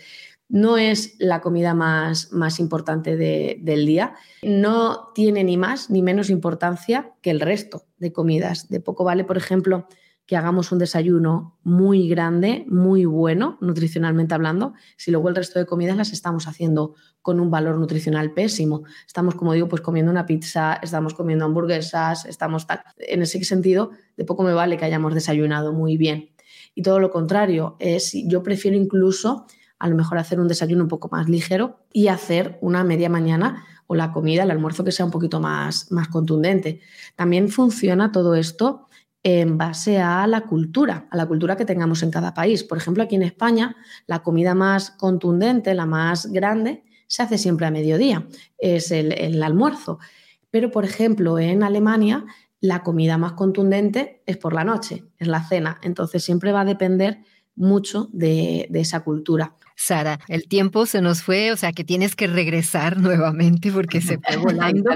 no 0.48 0.76
es 0.76 1.16
la 1.18 1.40
comida 1.40 1.72
más, 1.72 2.30
más 2.32 2.60
importante 2.60 3.16
del 3.16 3.86
día, 3.86 4.14
no 4.42 5.08
tiene 5.14 5.44
ni 5.44 5.56
más 5.56 5.88
ni 5.88 6.02
menos 6.02 6.28
importancia 6.28 7.12
que 7.22 7.30
el 7.30 7.40
resto 7.40 7.86
de 7.96 8.12
comidas. 8.12 8.68
De 8.68 8.78
poco 8.78 9.02
vale, 9.02 9.24
por 9.24 9.38
ejemplo, 9.38 9.88
que 10.26 10.36
hagamos 10.36 10.72
un 10.72 10.78
desayuno 10.78 11.58
muy 11.62 12.08
grande, 12.08 12.64
muy 12.68 13.04
bueno, 13.04 13.58
nutricionalmente 13.60 14.34
hablando, 14.34 14.74
si 14.96 15.10
luego 15.10 15.28
el 15.28 15.34
resto 15.34 15.58
de 15.58 15.66
comidas 15.66 15.96
las 15.96 16.12
estamos 16.12 16.46
haciendo 16.46 16.94
con 17.22 17.40
un 17.40 17.50
valor 17.50 17.78
nutricional 17.78 18.32
pésimo. 18.32 18.84
Estamos, 19.06 19.34
como 19.34 19.52
digo, 19.52 19.68
pues 19.68 19.82
comiendo 19.82 20.10
una 20.10 20.26
pizza, 20.26 20.74
estamos 20.82 21.14
comiendo 21.14 21.44
hamburguesas, 21.44 22.24
estamos 22.26 22.66
tal. 22.66 22.82
En 22.98 23.22
ese 23.22 23.42
sentido, 23.44 23.90
de 24.16 24.24
poco 24.24 24.42
me 24.42 24.52
vale 24.52 24.76
que 24.76 24.84
hayamos 24.84 25.14
desayunado 25.14 25.72
muy 25.72 25.96
bien. 25.96 26.30
Y 26.74 26.82
todo 26.82 27.00
lo 27.00 27.10
contrario, 27.10 27.76
es 27.78 28.12
yo 28.26 28.42
prefiero 28.42 28.76
incluso 28.76 29.46
a 29.78 29.88
lo 29.88 29.96
mejor 29.96 30.18
hacer 30.18 30.38
un 30.38 30.46
desayuno 30.46 30.84
un 30.84 30.88
poco 30.88 31.08
más 31.10 31.28
ligero 31.28 31.84
y 31.92 32.06
hacer 32.06 32.56
una 32.60 32.84
media 32.84 33.08
mañana 33.08 33.64
o 33.88 33.96
la 33.96 34.12
comida, 34.12 34.44
el 34.44 34.50
almuerzo 34.52 34.84
que 34.84 34.92
sea 34.92 35.04
un 35.04 35.10
poquito 35.10 35.40
más, 35.40 35.90
más 35.90 36.06
contundente. 36.06 36.80
También 37.16 37.48
funciona 37.48 38.12
todo 38.12 38.36
esto 38.36 38.88
en 39.22 39.56
base 39.56 40.00
a 40.00 40.26
la 40.26 40.42
cultura, 40.42 41.06
a 41.10 41.16
la 41.16 41.26
cultura 41.26 41.56
que 41.56 41.64
tengamos 41.64 42.02
en 42.02 42.10
cada 42.10 42.34
país. 42.34 42.64
Por 42.64 42.78
ejemplo, 42.78 43.02
aquí 43.02 43.14
en 43.14 43.22
España, 43.22 43.76
la 44.06 44.22
comida 44.22 44.54
más 44.54 44.90
contundente, 44.90 45.74
la 45.74 45.86
más 45.86 46.26
grande, 46.26 46.82
se 47.06 47.22
hace 47.22 47.38
siempre 47.38 47.66
a 47.66 47.70
mediodía, 47.70 48.26
es 48.58 48.90
el, 48.90 49.42
almuerzo. 49.42 49.98
Pero, 50.50 50.70
por 50.70 50.84
ejemplo, 50.84 51.38
en 51.38 51.62
Alemania, 51.62 52.24
la 52.60 52.82
comida 52.82 53.18
más 53.18 53.32
contundente 53.32 54.22
es 54.26 54.38
por 54.38 54.54
la 54.54 54.64
noche, 54.64 55.04
es 55.18 55.28
la 55.28 55.42
cena. 55.46 55.78
Entonces, 55.82 56.24
siempre 56.24 56.52
va 56.52 56.62
a 56.62 56.64
depender 56.64 57.20
mucho 57.54 58.08
de 58.12 58.68
esa 58.72 59.00
cultura. 59.00 59.56
Sara, 59.76 60.18
el 60.28 60.48
tiempo 60.48 60.86
se 60.86 61.00
nos 61.00 61.22
fue, 61.22 61.52
o 61.52 61.56
sea 61.56 61.72
que 61.72 61.84
tienes 61.84 62.14
que 62.16 62.26
regresar 62.26 62.96
nuevamente 63.00 63.72
porque 63.72 64.00
se 64.00 64.18
fue 64.18 64.36
volando. 64.38 64.90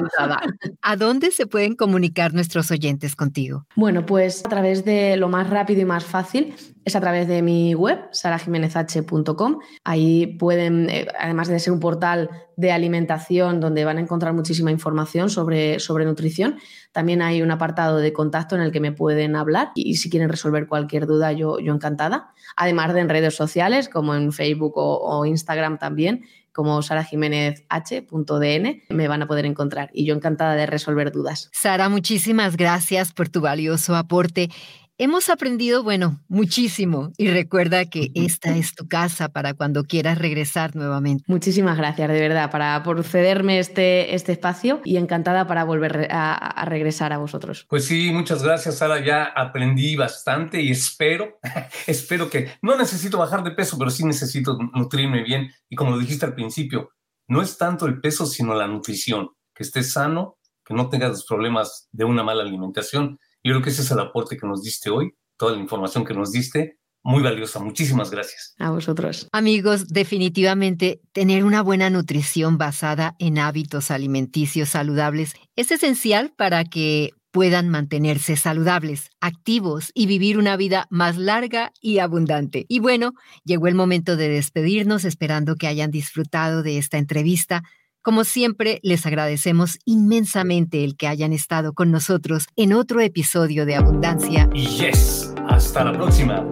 ¿A 0.82 0.96
dónde 0.96 1.30
se 1.30 1.46
pueden 1.46 1.74
comunicar 1.74 2.34
nuestros 2.34 2.70
oyentes 2.70 3.16
contigo? 3.16 3.66
Bueno, 3.76 4.06
pues 4.06 4.44
a 4.44 4.48
través 4.48 4.84
de 4.84 5.16
lo 5.16 5.28
más 5.28 5.50
rápido 5.50 5.82
y 5.82 5.84
más 5.84 6.04
fácil 6.04 6.54
es 6.86 6.94
a 6.94 7.00
través 7.00 7.26
de 7.26 7.42
mi 7.42 7.74
web, 7.74 7.98
sarajimenezh.com. 8.12 9.58
Ahí 9.82 10.28
pueden, 10.38 10.88
eh, 10.88 11.08
además 11.18 11.48
de 11.48 11.58
ser 11.58 11.72
un 11.72 11.80
portal 11.80 12.30
de 12.56 12.70
alimentación 12.70 13.58
donde 13.58 13.84
van 13.84 13.98
a 13.98 14.00
encontrar 14.00 14.32
muchísima 14.34 14.70
información 14.70 15.28
sobre, 15.28 15.80
sobre 15.80 16.04
nutrición, 16.04 16.58
también 16.92 17.22
hay 17.22 17.42
un 17.42 17.50
apartado 17.50 17.98
de 17.98 18.12
contacto 18.12 18.54
en 18.54 18.62
el 18.62 18.70
que 18.70 18.78
me 18.78 18.92
pueden 18.92 19.34
hablar 19.34 19.72
y, 19.74 19.96
si 19.96 20.08
quieren 20.08 20.28
resolver 20.28 20.68
cualquier 20.68 21.06
duda, 21.06 21.32
yo, 21.32 21.58
yo 21.58 21.74
encantada. 21.74 22.30
Además 22.56 22.94
de 22.94 23.00
en 23.00 23.08
redes 23.08 23.34
sociales 23.34 23.88
como 23.88 24.14
en 24.14 24.32
Facebook 24.32 24.74
o, 24.76 25.26
Instagram 25.26 25.78
también, 25.78 26.24
como 26.52 26.82
sarajiménezh.dn, 26.82 28.82
me 28.90 29.08
van 29.08 29.22
a 29.22 29.26
poder 29.26 29.44
encontrar 29.44 29.90
y 29.92 30.06
yo 30.06 30.14
encantada 30.14 30.54
de 30.54 30.66
resolver 30.66 31.10
dudas. 31.10 31.50
Sara, 31.52 31.88
muchísimas 31.88 32.56
gracias 32.56 33.12
por 33.12 33.28
tu 33.28 33.40
valioso 33.40 33.96
aporte. 33.96 34.50
Hemos 34.98 35.28
aprendido, 35.28 35.82
bueno, 35.82 36.22
muchísimo 36.26 37.12
y 37.18 37.28
recuerda 37.28 37.84
que 37.84 38.10
esta 38.14 38.56
es 38.56 38.74
tu 38.74 38.88
casa 38.88 39.28
para 39.28 39.52
cuando 39.52 39.84
quieras 39.84 40.16
regresar 40.16 40.74
nuevamente. 40.74 41.22
Muchísimas 41.26 41.76
gracias, 41.76 42.08
de 42.08 42.18
verdad, 42.18 42.50
para, 42.50 42.82
por 42.82 43.04
cederme 43.04 43.58
este, 43.58 44.14
este 44.14 44.32
espacio 44.32 44.80
y 44.84 44.96
encantada 44.96 45.46
para 45.46 45.64
volver 45.64 46.08
a, 46.10 46.64
regresar 46.64 47.12
a 47.12 47.18
vosotros. 47.18 47.66
Pues 47.68 47.84
sí, 47.84 48.10
muchas 48.10 48.42
gracias, 48.42 48.78
Sara. 48.78 49.04
Ya 49.04 49.24
aprendí 49.24 49.96
bastante 49.96 50.62
y 50.62 50.70
espero, 50.70 51.40
espero 51.86 52.30
que 52.30 52.52
no 52.62 52.74
necesito 52.74 53.18
bajar 53.18 53.44
de 53.44 53.50
peso, 53.50 53.76
pero 53.76 53.90
sí 53.90 54.02
necesito 54.02 54.56
nutrirme 54.72 55.22
bien. 55.22 55.52
Y 55.68 55.76
como 55.76 55.90
lo 55.90 55.98
dijiste 55.98 56.24
al 56.24 56.34
principio, 56.34 56.92
no 57.28 57.42
es 57.42 57.58
tanto 57.58 57.84
el 57.84 58.00
peso, 58.00 58.24
sino 58.24 58.54
la 58.54 58.66
nutrición, 58.66 59.28
que 59.54 59.62
estés 59.62 59.92
sano, 59.92 60.38
que 60.64 60.72
no 60.72 60.88
tengas 60.88 61.10
los 61.10 61.26
problemas 61.26 61.86
de 61.92 62.06
una 62.06 62.22
mala 62.22 62.42
alimentación 62.42 63.18
yo 63.46 63.52
creo 63.52 63.62
que 63.62 63.70
ese 63.70 63.82
es 63.82 63.90
el 63.90 64.00
aporte 64.00 64.36
que 64.36 64.46
nos 64.46 64.62
diste 64.62 64.90
hoy, 64.90 65.12
toda 65.36 65.52
la 65.52 65.60
información 65.60 66.04
que 66.04 66.14
nos 66.14 66.32
diste. 66.32 66.78
Muy 67.02 67.22
valiosa. 67.22 67.60
Muchísimas 67.60 68.10
gracias. 68.10 68.54
A 68.58 68.70
vosotros. 68.70 69.28
Amigos, 69.30 69.86
definitivamente 69.86 71.00
tener 71.12 71.44
una 71.44 71.62
buena 71.62 71.88
nutrición 71.88 72.58
basada 72.58 73.14
en 73.20 73.38
hábitos 73.38 73.92
alimenticios 73.92 74.70
saludables 74.70 75.34
es 75.54 75.70
esencial 75.70 76.32
para 76.36 76.64
que 76.64 77.10
puedan 77.36 77.68
mantenerse 77.68 78.34
saludables, 78.34 79.10
activos 79.20 79.92
y 79.94 80.06
vivir 80.06 80.38
una 80.38 80.56
vida 80.56 80.86
más 80.90 81.16
larga 81.16 81.70
y 81.80 81.98
abundante. 81.98 82.64
Y 82.66 82.80
bueno, 82.80 83.12
llegó 83.44 83.68
el 83.68 83.74
momento 83.74 84.16
de 84.16 84.28
despedirnos 84.28 85.04
esperando 85.04 85.54
que 85.54 85.66
hayan 85.66 85.90
disfrutado 85.90 86.62
de 86.62 86.78
esta 86.78 86.98
entrevista. 86.98 87.62
Como 88.06 88.22
siempre, 88.22 88.78
les 88.84 89.04
agradecemos 89.04 89.80
inmensamente 89.84 90.84
el 90.84 90.96
que 90.96 91.08
hayan 91.08 91.32
estado 91.32 91.72
con 91.72 91.90
nosotros 91.90 92.46
en 92.54 92.72
otro 92.72 93.00
episodio 93.00 93.66
de 93.66 93.74
Abundancia. 93.74 94.48
Y 94.54 94.64
yes, 94.68 95.34
hasta 95.48 95.82
la 95.82 95.92
próxima. 95.92 96.48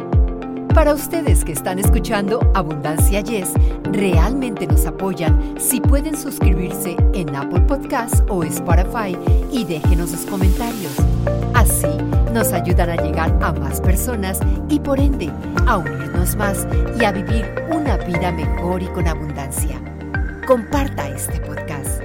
Para 0.75 0.93
ustedes 0.93 1.45
que 1.45 1.53
están 1.53 1.79
escuchando 1.79 2.41
Abundancia 2.57 3.21
Yes, 3.21 3.53
realmente 3.85 4.67
nos 4.67 4.85
apoyan 4.85 5.55
si 5.57 5.81
pueden 5.81 6.19
suscribirse 6.19 6.97
en 7.13 7.37
Apple 7.37 7.61
Podcasts 7.61 8.25
o 8.29 8.43
Spotify 8.43 9.17
y 9.53 9.63
déjenos 9.63 10.11
sus 10.11 10.27
comentarios. 10.27 10.97
Así 11.55 11.87
nos 12.33 12.53
ayudan 12.53 12.91
a 12.91 12.97
llegar 12.97 13.31
a 13.41 13.53
más 13.53 13.81
personas 13.81 14.41
y 14.69 14.81
por 14.81 14.99
ende 14.99 15.31
a 15.69 15.77
unirnos 15.77 16.35
más 16.35 16.67
y 17.01 17.05
a 17.05 17.13
vivir 17.13 17.49
una 17.71 17.97
vida 17.99 18.33
mejor 18.33 18.83
y 18.83 18.87
con 18.87 19.07
abundancia 19.07 19.81
Comparta 20.47 21.09
este 21.09 21.41
podcast. 21.41 22.04